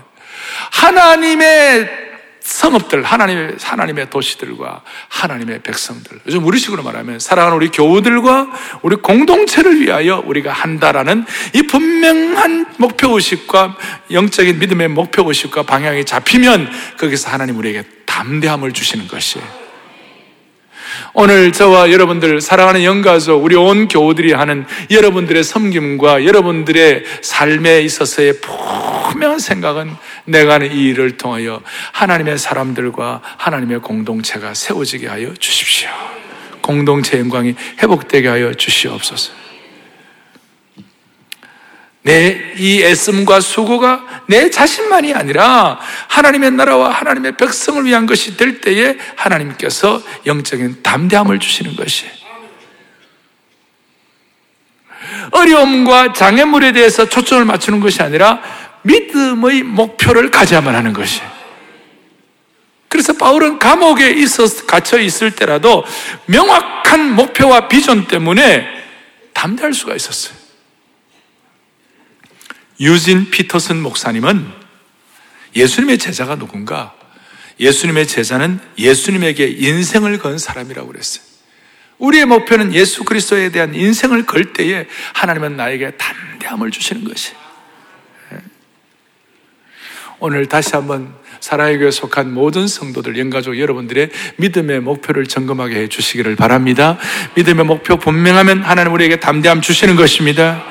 [0.73, 2.06] 하나님의
[2.47, 6.21] 성읍들, 하나님의, 하나님의 도시들과 하나님의 백성들.
[6.29, 8.47] 요즘 우리식으로 말하면 사랑하는 우리 교우들과
[8.83, 13.77] 우리 공동체를 위하여 우리가 한다라는 이 분명한 목표의식과
[14.13, 19.67] 영적인 믿음의 목표의식과 방향이 잡히면 거기서 하나님 우리에게 담대함을 주시는 것이에요.
[21.15, 29.39] 오늘 저와 여러분들 사랑하는 영가족 우리 온 교우들이 하는 여러분들의 섬김과 여러분들의 삶에 있어서의 분명한
[29.39, 31.63] 생각은 내가 하는 이 일을 통하여
[31.93, 35.89] 하나님의 사람들과 하나님의 공동체가 세워지게 하여 주십시오.
[36.61, 39.33] 공동체 영광이 회복되게 하여 주시옵소서.
[42.03, 48.97] 내 이 애씀과 수고가 내 자신만이 아니라 하나님의 나라와 하나님의 백성을 위한 것이 될 때에
[49.17, 52.07] 하나님께서 영적인 담대함을 주시는 것이
[55.33, 58.41] 어려움과 장애물에 대해서 초점을 맞추는 것이 아니라
[58.87, 61.21] 믿음의 목표를 가져야만 하는 것이
[62.89, 65.85] 그래서 바울은 감옥에 있어 갇혀 있을 때라도
[66.27, 68.67] 명확한 목표와 비전 때문에
[69.33, 70.35] 담대할 수가 있었어요.
[72.81, 74.51] 유진 피터슨 목사님은
[75.55, 76.95] 예수님의 제자가 누군가?
[77.59, 81.25] 예수님의 제자는 예수님에게 인생을 건 사람이라고 그랬어요.
[81.99, 87.33] 우리의 목표는 예수 그리스도에 대한 인생을 걸 때에 하나님은 나에게 담대함을 주시는 것이.
[87.33, 87.46] 예.
[90.19, 96.37] 오늘 다시 한번 사랑의 교회 속한 모든 성도들, 영가족 여러분들의 믿음의 목표를 점검하게 해 주시기를
[96.37, 96.99] 바랍니다.
[97.35, 100.65] 믿음의 목표 분명하면 하나님 우리에게 담대함 주시는 것입니다.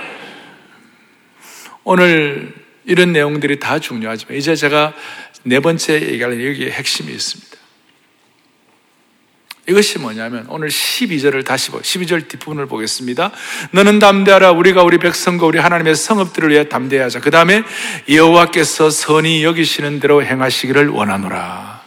[1.83, 2.53] 오늘
[2.85, 4.93] 이런 내용들이 다 중요하지만 이제 제가
[5.43, 7.64] 네 번째 얘기하는 여기에 핵심이 있습니다.
[9.67, 13.31] 이것이 뭐냐면 오늘 12절을 다시 보 12절 뒷부분을 보겠습니다.
[13.71, 17.21] 너는 담대하라 우리가 우리 백성과 우리 하나님의 성읍들을 위해 담대하자.
[17.21, 17.63] 그 다음에
[18.07, 21.81] 여호와께서 선이 여기시는 대로 행하시기를 원하노라.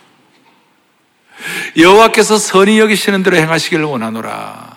[1.77, 4.77] 여호와께서 선이 여기시는 대로 행하시기를 원하노라.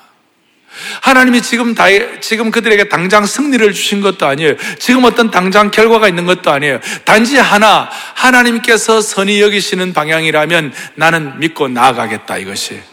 [1.01, 1.85] 하나님이 지금 다,
[2.21, 4.55] 지금 그들에게 당장 승리를 주신 것도 아니에요.
[4.77, 6.79] 지금 어떤 당장 결과가 있는 것도 아니에요.
[7.03, 12.90] 단지 하나, 하나님께서 선이 여기시는 방향이라면 나는 믿고 나아가겠다 이것이.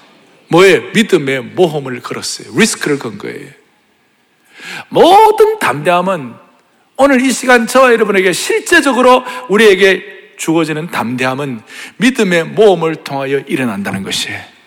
[0.49, 0.83] 뭐예요?
[0.95, 2.49] 믿음의 모험을 걸었어요.
[2.57, 3.51] 리스크를 건 거예요.
[4.89, 6.35] 모든 담대함은
[6.97, 11.61] 오늘 이 시간 저와 여러분에게 실제적으로 우리에게 주어지는 담대함은
[11.99, 14.59] 믿음의 모험을 통하여 일어난다는 것이에요.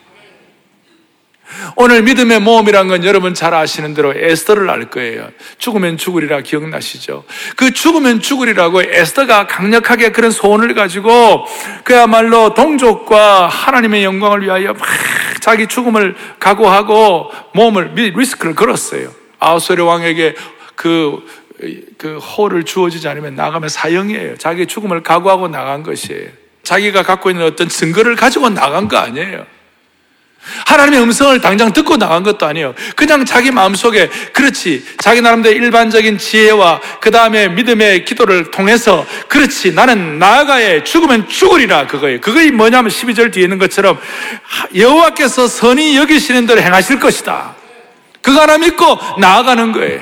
[1.76, 5.30] 오늘 믿음의 모험이란 건 여러분 잘 아시는 대로 에스더를 알 거예요.
[5.58, 7.26] 죽으면 죽으리라 기억나시죠?
[7.56, 11.46] 그 죽으면 죽으리라고 에스더가 강력하게 그런 소원을 가지고
[11.84, 14.88] 그야말로 동족과 하나님의 영광을 위하여 막
[15.42, 19.12] 자기 죽음을 각오하고 몸을 리스크를 걸었어요.
[19.40, 20.36] 아우스레 왕에게
[20.76, 21.28] 그,
[21.98, 24.38] 그 호를 주어지지 않으면 나가면 사형이에요.
[24.38, 26.30] 자기 죽음을 각오하고 나간 것이에요.
[26.64, 29.46] 자기가 갖고 있는 어떤 증거를 가지고 나간 거 아니에요.
[30.66, 32.74] 하나님의 음성을 당장 듣고 나간 것도 아니에요.
[32.96, 40.20] 그냥 자기 마음속에 그렇지 자기 나름대로 일반적인 지혜와 그 다음에 믿음의 기도를 통해서 그렇지 나는
[40.20, 42.22] 나아가야 죽으면 죽으리라 그거예요.
[42.22, 44.00] 그거이 뭐냐면 12절 뒤에 있는 것처럼
[44.76, 47.56] 여호와께서 선이 여기시는 대로 행하실 것이다.
[48.22, 50.02] 그거 하나 믿고 나아가는 거예요.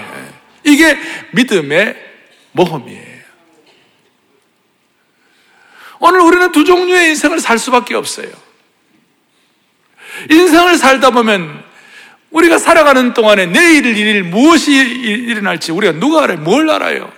[0.63, 0.97] 이게
[1.31, 1.95] 믿음의
[2.53, 3.09] 모험이에요.
[5.99, 8.48] 오늘 우리는 두 종류의 인생을 살 수밖에 없어요.
[10.29, 11.63] 인생을 살다 보면
[12.31, 16.37] 우리가 살아가는 동안에 내일 일 무엇이 일어날지 우리가 누가 알아요?
[16.39, 17.11] 뭘 알아요?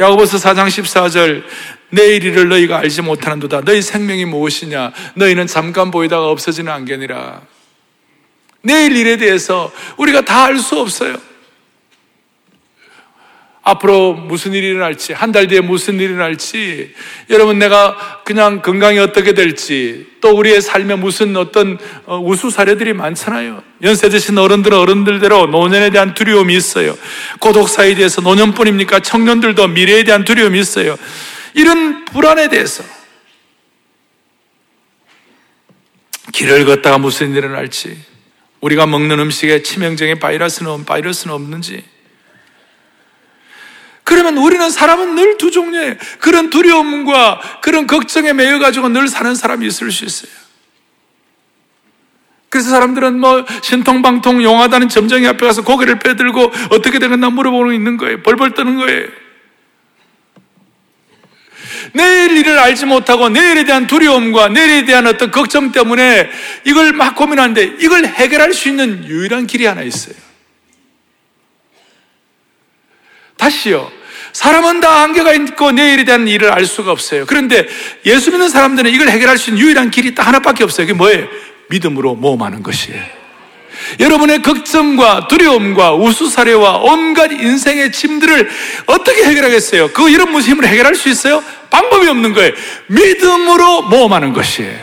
[0.00, 1.44] 야고보서 4장 14절
[1.90, 7.42] 내일 일을 너희가 알지 못하는도다 너희 생명이 무엇이냐 너희는 잠깐 보이다가 없어지는 안개니라
[8.62, 11.16] 내일 일에 대해서 우리가 다 알 수 없어요
[13.68, 16.94] 앞으로 무슨 일이 일어날지, 한 달 뒤에 무슨 일이 일어날지,
[17.30, 23.64] 여러분 내가 그냥 건강이 어떻게 될지, 또 우리의 삶에 무슨 어떤 어, 우수 사례들이 많잖아요.
[23.82, 26.96] 연세 드신 어른들은 어른들대로 노년에 대한 두려움이 있어요.
[27.40, 29.00] 고독 사에 대해서 노년뿐입니까?
[29.00, 30.96] 청년들도 미래에 대한 두려움이 있어요.
[31.54, 32.84] 이런 불안에 대해서
[36.32, 37.98] 길을 걷다가 무슨 일이 일어날지,
[38.60, 41.82] 우리가 먹는 음식에 치명적인 바이러스는, 바이러스는 없는지,
[44.06, 49.90] 그러면 우리는 사람은 늘 두 종류의 그런 두려움과 그런 걱정에 매여가지고 늘 사는 사람이 있을
[49.90, 50.30] 수 있어요.
[52.48, 58.22] 그래서 사람들은 뭐 신통방통 용하다는 점쟁이 앞에 가서 고개를 빼들고 어떻게 되겠나 물어보는 있는 거예요.
[58.22, 59.08] 벌벌 떠는 거예요.
[61.92, 66.30] 내일 일을 알지 못하고 내일에 대한 두려움과 내일에 대한 어떤 걱정 때문에
[66.64, 70.14] 이걸 막 고민하는데 이걸 해결할 수 있는 유일한 길이 하나 있어요.
[73.36, 73.95] 다시요.
[74.36, 77.24] 사람은 다 한계가 있고 내일에 대한 일을 알 수가 없어요.
[77.24, 77.66] 그런데
[78.04, 80.86] 예수 믿는 사람들은 이걸 해결할 수 있는 유일한 길이 딱 하나밖에 없어요.
[80.86, 81.26] 그게 뭐예요?
[81.70, 83.02] 믿음으로 모험하는 것이에요.
[83.98, 88.50] 여러분의 걱정과 두려움과 우수사례와 온갖 인생의 짐들을
[88.84, 89.92] 어떻게 해결하겠어요?
[89.92, 91.42] 그 이런 무슨 힘으로 해결할 수 있어요?
[91.70, 92.52] 방법이 없는 거예요.
[92.88, 94.78] 믿음으로 모험하는 것이에요.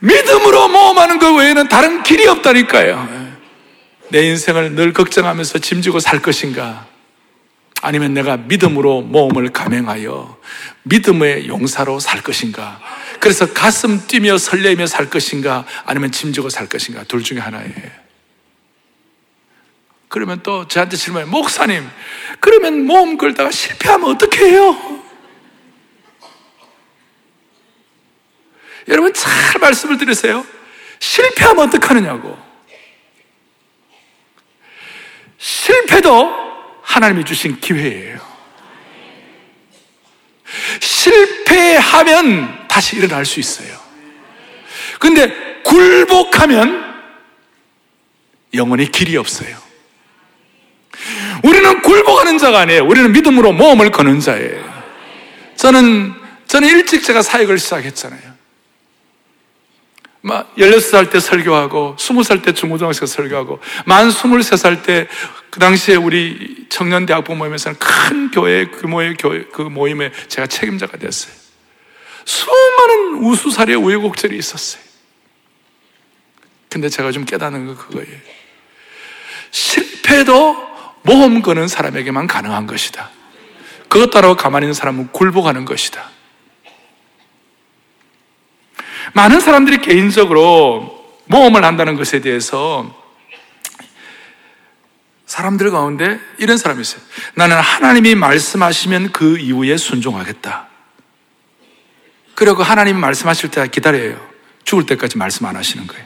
[0.00, 3.21] 믿음으로 모험하는 것 외에는 다른 길이 없다니까요.
[4.12, 6.86] 내 인생을 늘 걱정하면서 짐지고 살 것인가?
[7.80, 10.38] 아니면 내가 믿음으로 모험을 감행하여
[10.82, 12.78] 믿음의 용사로 살 것인가?
[13.20, 15.64] 그래서 가슴 뛰며 설레며 살 것인가?
[15.86, 17.04] 아니면 짐지고 살 것인가?
[17.04, 17.72] 둘 중에 하나예요.
[20.08, 21.88] 그러면 또 저한테 질문해, 목사님,
[22.38, 25.00] 그러면 모험 걸다가 실패하면 어떻게 해요?
[28.88, 30.44] 여러분 잘 말씀을 들으세요.
[30.98, 32.51] 실패하면 어떡하느냐고.
[35.42, 36.32] 실패도
[36.82, 38.20] 하나님이 주신 기회예요.
[40.80, 43.76] 실패하면 다시 일어날 수 있어요.
[45.00, 46.94] 근데 굴복하면
[48.54, 49.56] 영원히 길이 없어요.
[51.42, 52.84] 우리는 굴복하는 자가 아니에요.
[52.84, 54.84] 우리는 믿음으로 모험을 거는 자예요.
[55.56, 56.14] 저는,
[56.46, 58.31] 저는 일찍 제가 사역을 시작했잖아요.
[60.22, 65.08] 막 16살 때 설교하고 20살 때 중고등학생 설교하고 만 23살 때
[65.52, 71.34] 그 당시에 우리 청년대 학부 모임에서는 큰 교회 규모의 교회 그 모임에 제가 책임자가 됐어요.
[72.24, 74.82] 수많은 우수사례 우여곡절이 있었어요.
[76.70, 78.18] 근데 제가 좀 깨닫는 건 그거예요.
[79.50, 80.56] 실패도
[81.02, 83.10] 모험 거는 사람에게만 가능한 것이다.
[83.90, 86.08] 그것 따라 가만히 있는 사람은 굴복하는 것이다.
[89.14, 93.00] 많은 사람들이 개인적으로 모험을 한다는 것에 대해서
[95.26, 97.00] 사람들 가운데 이런 사람이 있어요.
[97.34, 100.68] 나는 하나님이 말씀하시면 그 이후에 순종하겠다.
[102.34, 104.20] 그리고 하나님이 말씀하실 때 기다려요.
[104.64, 106.04] 죽을 때까지 말씀 안 하시는 거예요.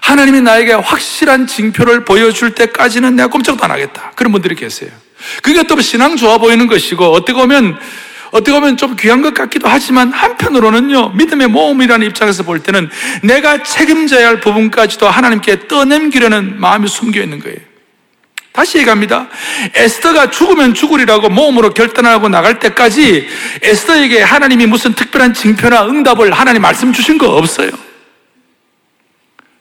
[0.00, 4.12] 하나님이 나에게 확실한 징표를 보여줄 때까지는 내가 꼼짝도 안 하겠다.
[4.14, 4.90] 그런 분들이 계세요.
[5.42, 7.78] 그게 또 신앙 좋아 보이는 것이고, 어떻게 보면
[8.34, 12.90] 어떻게 보면 좀 귀한 것 같기도 하지만 한편으로는요, 믿음의 모험이라는 입장에서 볼 때는
[13.22, 17.58] 내가 책임져야 할 부분까지도 하나님께 떠넘기려는 마음이 숨겨 있는 거예요.
[18.50, 19.28] 다시 얘기합니다.
[19.74, 23.28] 에스더가 죽으면 죽으리라고 모험으로 결단하고 나갈 때까지
[23.62, 27.70] 에스더에게 하나님이 무슨 특별한 징표나 응답을 하나님 말씀 주신 거 없어요.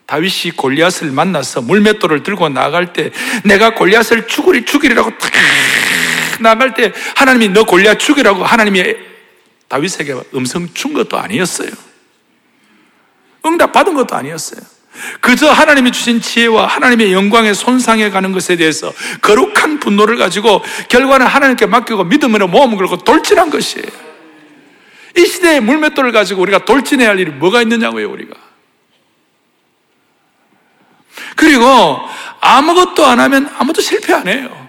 [0.08, 3.12] 다윗이 골리앗을 만나서 물맷돌을 들고 나갈 때
[3.44, 5.32] 내가 골리앗을 죽으리 죽이리라고 탁
[6.42, 8.96] 나갈 때 하나님이 너 골리앗 죽이라고 하나님이
[9.68, 11.70] 다윗에게 음성 준 것도 아니었어요.
[13.46, 14.62] 응답 받은 것도 아니었어요.
[15.20, 21.66] 그저 하나님이 주신 지혜와 하나님의 영광에 손상해 가는 것에 대해서 거룩한 분노를 가지고 결과는 하나님께
[21.66, 23.88] 맡기고 믿음으로 모험을 걸고 돌진한 것이에요.
[25.18, 28.36] 이 시대의 물맷돌을 가지고 우리가 돌진해야 할 일이 뭐가 있느냐고요, 우리가.
[31.36, 32.00] 그리고
[32.40, 34.63] 아무것도 안 하면 아무도 실패 안 해요.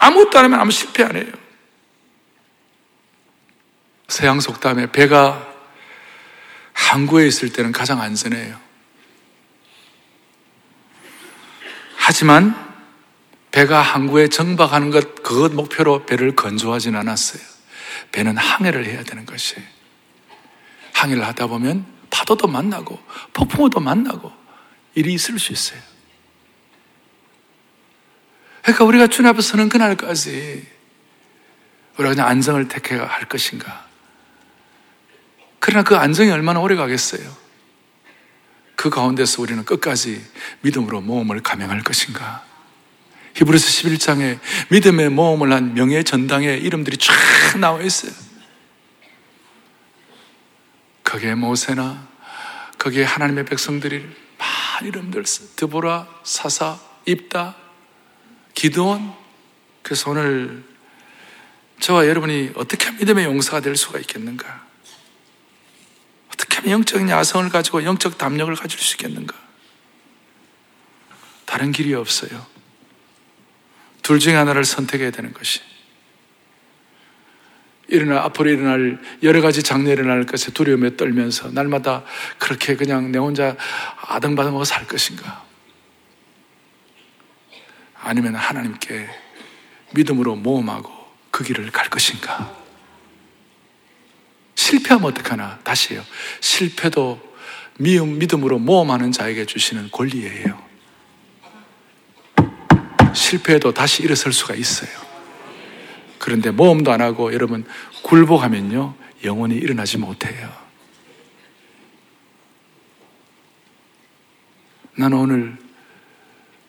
[0.00, 1.26] 아무것도 안 하면 아무 실패 안 해요.
[4.08, 5.46] 서양 속담에 배가
[6.72, 8.58] 항구에 있을 때는 가장 안전해요.
[11.96, 12.56] 하지만
[13.52, 17.42] 배가 항구에 정박하는 것, 그것 목표로 배를 건조하진 않았어요.
[18.10, 19.64] 배는 항해를 해야 되는 것이에요.
[20.94, 22.98] 항해를 하다 보면 파도도 만나고
[23.34, 24.32] 폭풍우도 만나고
[24.94, 25.89] 일이 있을 수 있어요.
[28.62, 30.66] 그러니까 우리가 주님 앞에 서는 그날까지
[31.96, 33.86] 우리가 그냥 안정을 택해야 할 것인가?
[35.58, 37.36] 그러나 그 안정이 얼마나 오래 가겠어요?
[38.76, 40.24] 그 가운데서 우리는 끝까지
[40.62, 42.44] 믿음으로 모험을 감행할 것인가?
[43.34, 44.38] 히브리서 11장에
[44.70, 47.14] 믿음의 모험을 한 명예 전당의 이름들이 쫙
[47.58, 48.12] 나와 있어요.
[51.04, 52.08] 거기에 모세나
[52.78, 54.06] 거기에 하나님의 백성들이
[54.38, 55.24] 많은 이름들
[55.56, 57.56] 드보라, 사사, 입다,
[58.60, 59.14] 기도원.
[59.80, 60.62] 그래서 오늘
[61.78, 64.66] 저와 여러분이 어떻게 믿음의 용사가 될 수가 있겠는가?
[66.34, 69.34] 어떻게 하면 영적인 야성을 가지고 영적 담력을 가질 수 있겠는가?
[71.46, 72.46] 다른 길이 없어요.
[74.02, 75.60] 둘 중에 하나를 선택해야 되는 것이.
[77.88, 82.04] 일어나, 앞으로 일어날 여러 가지 장례 일어날 것에 두려움에 떨면서 날마다
[82.38, 83.56] 그렇게 그냥 내 혼자
[84.06, 85.49] 아등바등하고 살 것인가?
[88.02, 89.08] 아니면 하나님께
[89.92, 90.90] 믿음으로 모험하고
[91.30, 92.56] 그 길을 갈 것인가?
[94.54, 95.58] 실패하면 어떡하나?
[95.64, 96.04] 다시 해요.
[96.40, 97.20] 실패도
[97.78, 100.70] 미움, 믿음으로 모험하는 자에게 주시는 권리예요.
[103.14, 104.90] 실패해도 다시 일어설 수가 있어요.
[106.18, 107.64] 그런데 모험도 안 하고 여러분
[108.02, 110.52] 굴복하면요, 영원히 일어나지 못해요.
[114.94, 115.56] 나는 오늘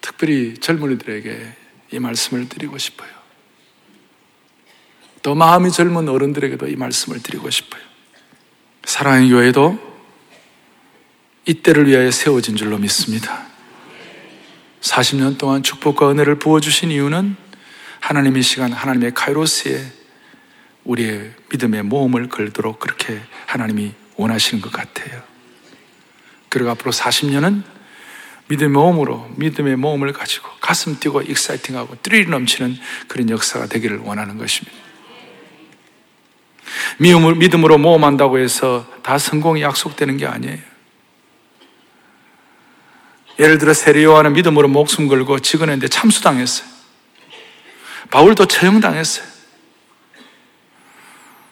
[0.01, 1.53] 특별히 젊은이들에게
[1.91, 3.09] 이 말씀을 드리고 싶어요.
[5.21, 7.81] 또 마음이 젊은 어른들에게도 이 말씀을 드리고 싶어요.
[8.83, 9.91] 사랑의 교회도
[11.45, 13.47] 이때를 위하여 세워진 줄로 믿습니다.
[14.81, 17.35] 40년 동안 축복과 은혜를 부어주신 이유는
[17.99, 19.85] 하나님의 시간, 하나님의 카이로스에
[20.83, 25.21] 우리의 믿음의 모험을 걸도록 그렇게 하나님이 원하시는 것 같아요.
[26.49, 27.63] 그리고 앞으로 40년은
[28.51, 34.77] 믿음의 모험으로 믿음의 모험을 가지고 가슴 뛰고 익사이팅하고 뚜리 넘치는 그런 역사가 되기를 원하는 것입니다.
[36.99, 40.57] 믿음으로 모험한다고 해서 다 성공이 약속되는 게 아니에요.
[43.39, 46.67] 예를 들어 세리요하는 믿음으로 목숨 걸고 찍어냈는데 참수당했어요.
[48.09, 49.25] 바울도 처형당했어요.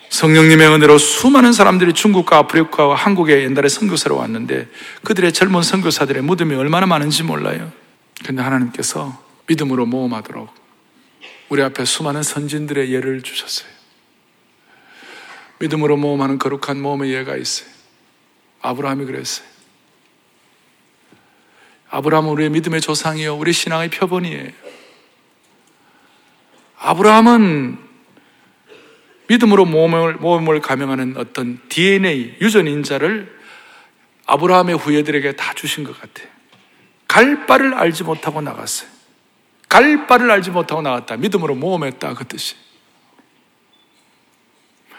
[0.09, 4.67] 성령님의 은혜로 수많은 사람들이 중국과 아프리카와 한국에 옛날에 선교사로 왔는데
[5.03, 7.71] 그들의 젊은 선교사들의 무덤이 얼마나 많은지 몰라요.
[8.25, 10.49] 근데 하나님께서 믿음으로 모험하도록
[11.49, 13.69] 우리 앞에 수많은 선진들의 예를 주셨어요.
[15.59, 17.69] 믿음으로 모험하는 거룩한 모험의 예가 있어요.
[18.61, 19.47] 아브라함이 그랬어요.
[21.89, 23.35] 아브라함은 우리의 믿음의 조상이요.
[23.35, 24.51] 우리 신앙의 표본이에요.
[26.77, 27.88] 아브라함은
[29.29, 33.37] 믿음으로 모험을, 모험을 감행하는 어떤 DNA, 유전인자를
[34.25, 36.27] 아브라함의 후예들에게 다 주신 것 같아요.
[37.07, 38.89] 갈 바를 알지 못하고 나갔어요.
[39.67, 41.17] 갈 바를 알지 못하고 나갔다.
[41.17, 42.15] 믿음으로 모험했다.
[42.15, 42.55] 그 뜻이.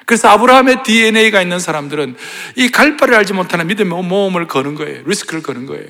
[0.07, 2.17] 그래서 아브라함의 DNA가 있는 사람들은
[2.57, 5.03] 이 갈 바를 알지 못하는 믿음의 모험을 거는 거예요.
[5.07, 5.87] 리스크를 거는 거예요.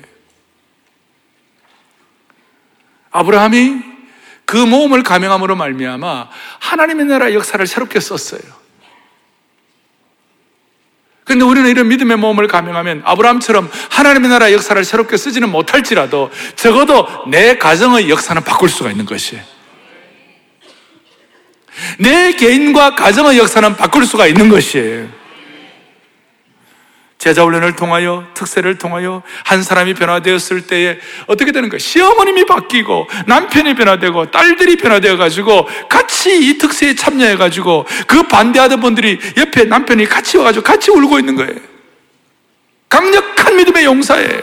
[3.11, 3.90] 아브라함이
[4.51, 6.27] 그 모험을 감행함으로 말미암아
[6.59, 8.41] 하나님의 나라 역사를 새롭게 썼어요.
[11.23, 17.57] 그런데 우리는 이런 믿음의 모험을 감행하면 아브라함처럼 하나님의 나라 역사를 새롭게 쓰지는 못할지라도 적어도 내
[17.57, 19.41] 가정의 역사는 바꿀 수가 있는 것이에요.
[21.99, 25.07] 내 개인과 가정의 역사는 바꿀 수가 있는 것이에요.
[27.21, 30.97] 제자 훈련을 통하여 특세를 통하여 한 사람이 변화되었을 때에
[31.27, 31.77] 어떻게 되는 거예요?
[31.77, 39.19] 시어머님이 바뀌고 남편이 변화되고 딸들이 변화되어 가지고 같이 이 특세에 참여해 가지고 그 반대하던 분들이
[39.37, 41.53] 옆에 남편이 같이 와 가지고 같이 울고 있는 거예요.
[42.89, 44.41] 강력한 믿음의 용사에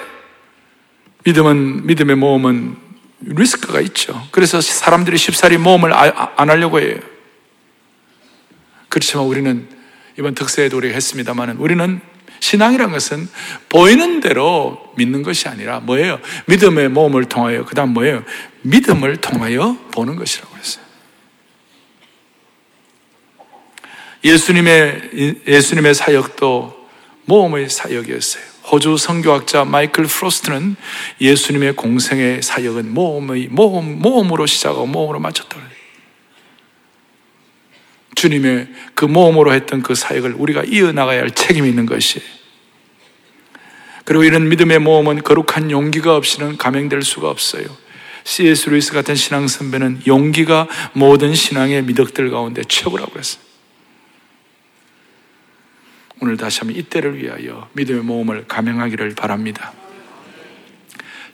[1.25, 2.77] 믿음은 믿음의 모험은
[3.23, 4.25] 리스크가 있죠.
[4.31, 6.95] 그래서 사람들이 쉽사리 모험을 아, 아, 안 하려고 해요.
[8.89, 9.69] 그렇지만 우리는
[10.17, 12.01] 이번 특세에도 우리가 했습니다만 우리는
[12.41, 13.29] 신앙이란 것은
[13.69, 16.21] 보이는 대로 믿는 것이 아니라 뭐예요?
[16.47, 18.25] 믿음의 모험을 통하여, 그 다음 뭐예요?
[18.63, 20.85] 믿음을 통하여 보는 것이라고 했어요.
[24.25, 26.89] 예수님의, 예수님의 사역도
[27.25, 28.43] 모험의 사역이었어요.
[28.71, 30.77] 호주 선교학자 마이클 프로스트는
[31.21, 35.78] 예수님의 공생애 사역은 모험의, 모험, 모험으로 시작하고 모험으로 마쳤다고 해요.
[38.19, 42.27] 주님의 그 모험으로 했던 그 사역을 우리가 이어나가야 할 책임이 있는 것이에요.
[44.05, 47.65] 그리고 이런 믿음의 모험은 거룩한 용기가 없이는 감행될 수가 없어요.
[48.25, 48.71] C.S.
[48.71, 53.43] 루이스 같은 신앙 선배는 용기가 모든 신앙의 미덕들 가운데 최고라고 했어요.
[56.21, 59.73] 오늘 다시 한번 이때를 위하여 믿음의 모험을 감행하기를 바랍니다.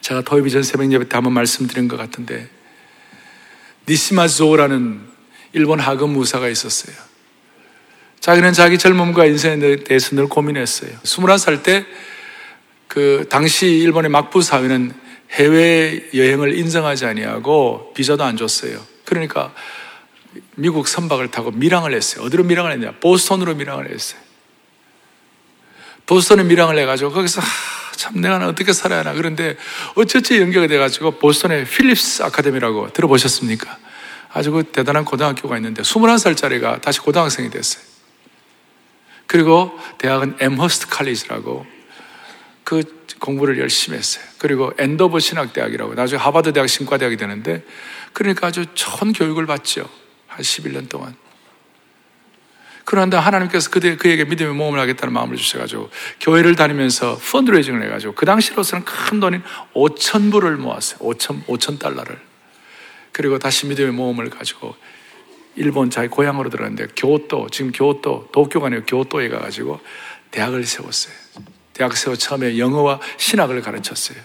[0.03, 2.51] 제가 토요비 전 새벽 예배 때 한번 말씀드린 것 같은데
[3.89, 5.14] 니시마조라는
[5.55, 6.95] 일본 하급 무사가 있었어요.
[8.21, 10.91] 자기는 자기 젊음과 인생에 대해서 늘 고민했어요.
[11.03, 11.87] 21살 때
[12.95, 14.93] 그 당시 일본의 막부 사회는
[15.33, 18.81] 해외 여행을 인정하지 아니하고 비자도 안 줬어요.
[19.05, 19.53] 그러니까
[20.55, 22.25] 미국 선박을 타고 밀항을 했어요.
[22.25, 22.93] 어디로 밀항을 했냐?
[23.01, 24.21] 보스턴으로 밀항을 했어요.
[26.07, 27.47] 보스턴에 밀항을 해가지고 거기서 하,
[27.97, 29.57] 참 내가 어떻게 살아야 하나 그런데
[29.97, 33.77] 어쩌지 연결이 돼가지고 보스턴의 필립스 아카데미라고 들어보셨습니까?
[34.35, 37.85] 아주 그 대단한 고등학교가 있는데 21살짜리가 다시 고등학생이 됐어요.
[39.27, 41.65] 그리고 대학은 엠허스트 칼리지라고
[42.65, 42.83] 그
[43.21, 44.25] 공부를 열심히 했어요.
[44.39, 47.65] 그리고 앤도버 신학대학이라고 나중에 하버드 대학 신과대학이 되는데
[48.13, 49.89] 그러니까 아주 좋은 교육을 받죠.
[50.27, 51.15] 한 11년 동안.
[52.85, 58.85] 그런데 하나님께서 그대, 그에게 믿음의 모험을 하겠다는 마음을 주셔가지고 교회를 다니면서 펀드레이징을 해가지고 그 당시로서는
[58.85, 59.43] 큰 돈인
[59.75, 60.99] 5천 불을 모았어요.
[60.99, 62.34] 5천, 5천 달러를.
[63.15, 64.75] 그리고 다시 믿음의 모험을 가지고
[65.55, 69.79] 일본 자기 고향으로 들어갔는데 교토, 지금 교토, 도쿄가 아니고 교토에 가가지고
[70.33, 71.15] 대학을 세웠어요.
[71.73, 74.19] 대학 세워 처음에 영어와 신학을 가르쳤어요.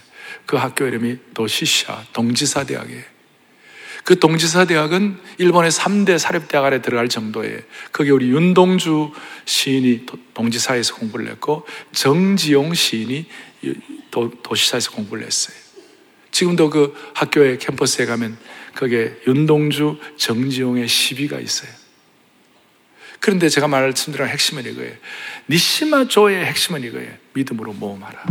[0.44, 3.02] 그 학교 이름이 도시샤 동지사 대학이에요.
[4.02, 9.12] 그 동지사 대학은 일본의 3대 사립대학 안에 들어갈 정도에 거기 우리 윤동주
[9.44, 13.26] 시인이 동지사에서 공부를 했고 정지용 시인이
[14.10, 15.56] 도, 도시사에서 공부를 했어요.
[16.32, 18.36] 지금도 그 학교의 캠퍼스에 가면
[18.74, 21.70] 거기에 윤동주, 정지용의 시비가 있어요.
[23.20, 24.96] 그런데 제가 말씀드린 핵심은 이거예요.
[25.48, 27.12] 니시마 조의 핵심은 이거예요.
[27.34, 28.24] 믿음으로 모험하라.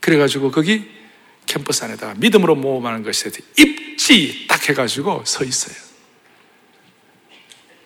[0.00, 0.88] 그래가지고 거기
[1.46, 5.76] 캠퍼스 안에다가 믿음으로 모험하는 것에 입지 딱 해가지고 서 있어요.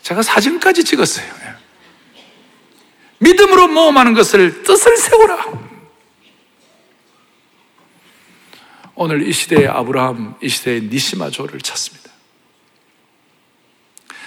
[0.02, 1.26] 제가 사진까지 찍었어요.
[1.26, 1.54] 예.
[3.18, 5.63] 믿음으로 모험하는 것을 뜻을 세우라.
[8.96, 12.10] 오늘 이 시대의 아브라함, 이 시대의 니시마조를 찾습니다.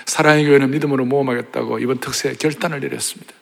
[0.05, 3.33] 사랑의 교회는 믿음으로 모험하겠다고 이번 특세에 결단을 내렸습니다.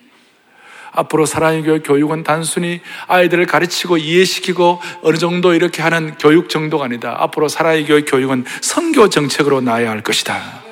[0.92, 7.16] 앞으로 사랑의 교회 교육은 단순히 아이들을 가르치고 이해시키고 어느 정도 이렇게 하는 교육 정도가 아니다.
[7.20, 10.65] 앞으로 사랑의 교회 교육은 선교 정책으로 나야 할 것이다.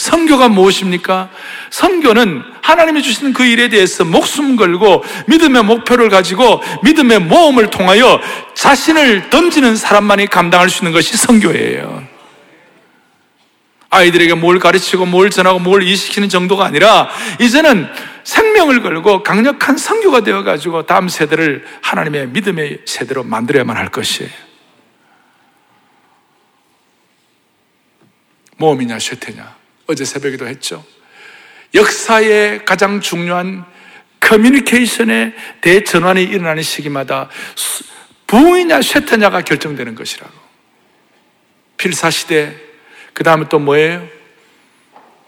[0.00, 1.28] 선교가 무엇입니까?
[1.68, 8.18] 선교는 하나님이 주시는 그 일에 대해서 목숨 걸고 믿음의 목표를 가지고 믿음의 모험을 통하여
[8.54, 12.02] 자신을 던지는 사람만이 감당할 수 있는 것이 선교예요.
[13.90, 17.86] 아이들에게 뭘 가르치고 뭘 전하고 뭘 이식시키는 정도가 아니라 이제는
[18.24, 24.30] 생명을 걸고 강력한 선교가 되어 가지고 다음 세대를 하나님의 믿음의 세대로 만들어야만 할 것이에요.
[28.56, 29.59] 모험이냐 쇠퇴냐
[29.90, 30.84] 어제 새벽에도 했죠.
[31.74, 33.64] 역사의 가장 중요한
[34.20, 37.28] 커뮤니케이션의 대전환이 일어나는 시기마다
[38.28, 40.32] 부이냐 쇠퇴냐가 결정되는 것이라고.
[41.76, 42.54] 필사시대,
[43.14, 44.06] 그 다음에 또 뭐예요?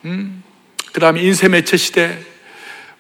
[0.05, 0.45] 음?
[0.93, 2.17] 그 다음에 인쇄매체 시대,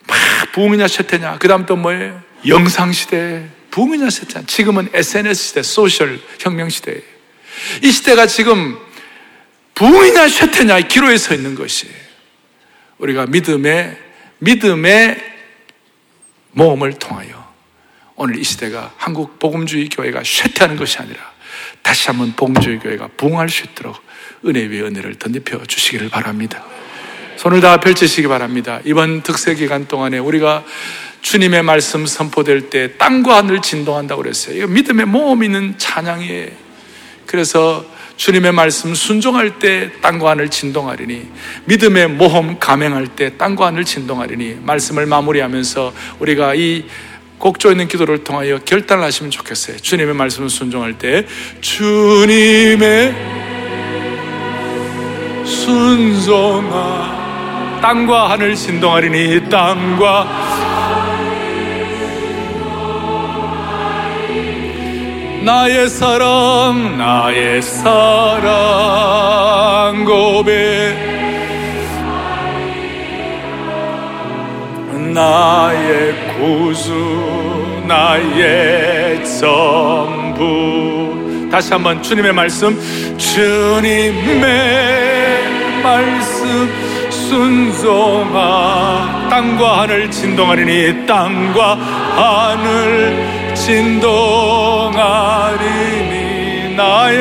[0.08, 0.18] 막
[0.52, 1.38] 부흥이냐 쇠퇴냐.
[1.38, 2.20] 그 다음 또 뭐예요?
[2.44, 4.46] 영상시대, 부흥이냐 쇠퇴냐.
[4.46, 7.02] 지금은 SNS 시대, 소셜 혁명 시대.
[7.84, 8.76] 이 시대가 지금
[9.74, 11.88] 부이냐 쇠퇴냐 기로에 서 있는 것이
[12.98, 13.96] 우리가 믿음의
[14.38, 15.32] 믿음의
[16.52, 17.52] 모험을 통하여
[18.16, 21.32] 오늘 이 시대가 한국 복음주의 교회가 쇠퇴하는 것이 아니라
[21.82, 23.96] 다시 한번 복음주의 교회가 부흥할 수 있도록
[24.44, 26.64] 은혜 위에 은혜를 덧입혀 주시기를 바랍니다.
[27.36, 28.80] 손을 다 펼치시기 바랍니다.
[28.84, 30.64] 이번 특세 기간 동안에 우리가
[31.22, 34.56] 주님의 말씀 선포될 때 땅과 하늘 진동한다고 그랬어요.
[34.56, 36.50] 이거 믿음의 모험 있는 찬양이에요.
[37.26, 37.84] 그래서
[38.22, 41.28] 주님의 말씀 순종할 때 땅과 하늘 진동하리니
[41.64, 46.84] 믿음의 모험 감행할 때 땅과 하늘 진동하리니 말씀을 마무리하면서 우리가 이
[47.38, 49.78] 곡조 있는 기도를 통하여 결단을 하시면 좋겠어요.
[49.78, 51.26] 주님의 말씀을 순종할 때
[51.62, 53.12] 주님의
[55.44, 56.60] 순종아
[57.82, 60.91] 땅과 하늘 진동하리니 땅과
[65.44, 68.52] 나의 사랑 나의 사랑
[70.04, 71.10] 고백.
[75.12, 81.48] 나의 구주 나의 전부.
[81.50, 82.78] 다시 한번 주님의 말씀
[83.18, 84.42] 주님의
[85.82, 86.70] 말씀
[87.10, 88.38] 순종아
[89.28, 94.61] 땅과 하늘 진동하리니 땅과 하늘 진동하리니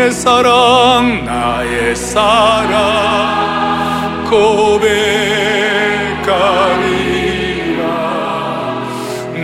[0.09, 2.71] 사랑 나의 사랑
[4.29, 5.01] 고백하리라.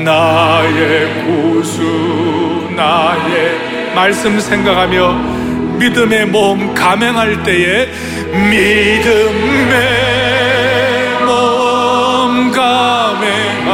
[0.04, 5.14] 나의 구주 나의 말씀 생각하며
[5.78, 7.88] 믿음의 몸 감행할 때에
[8.32, 9.76] 믿음의
[11.26, 13.72] 몸 감행할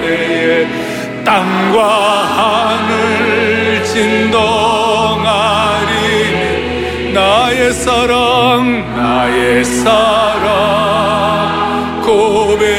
[0.00, 0.66] 때에
[1.24, 1.80] 땅과
[2.36, 4.61] 하늘 진동
[7.70, 10.82] 사랑 나의 사랑
[12.02, 12.72] 고백하리라.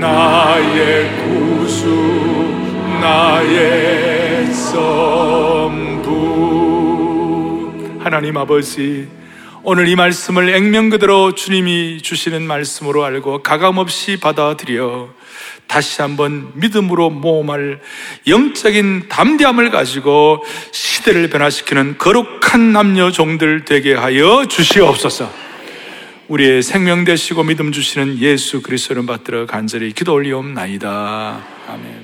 [0.00, 1.86] 나의 구주
[3.00, 6.12] 나의 전부
[8.00, 9.08] 하나님 아버지
[9.64, 15.10] 오늘 이 말씀을 액면 그대로 주님이 주시는 말씀으로 알고 가감없이 받아들여
[15.72, 17.80] 다시 한번 믿음으로 모험할
[18.26, 25.32] 영적인 담대함을 가지고 시대를 변화시키는 거룩한 남녀 종들 되게 하여 주시옵소서.
[26.28, 31.40] 우리의 생명 되시고 믿음 주시는 예수 그리스도를 받들어 간절히 기도 올리옵나이다.
[31.68, 32.01] 아멘.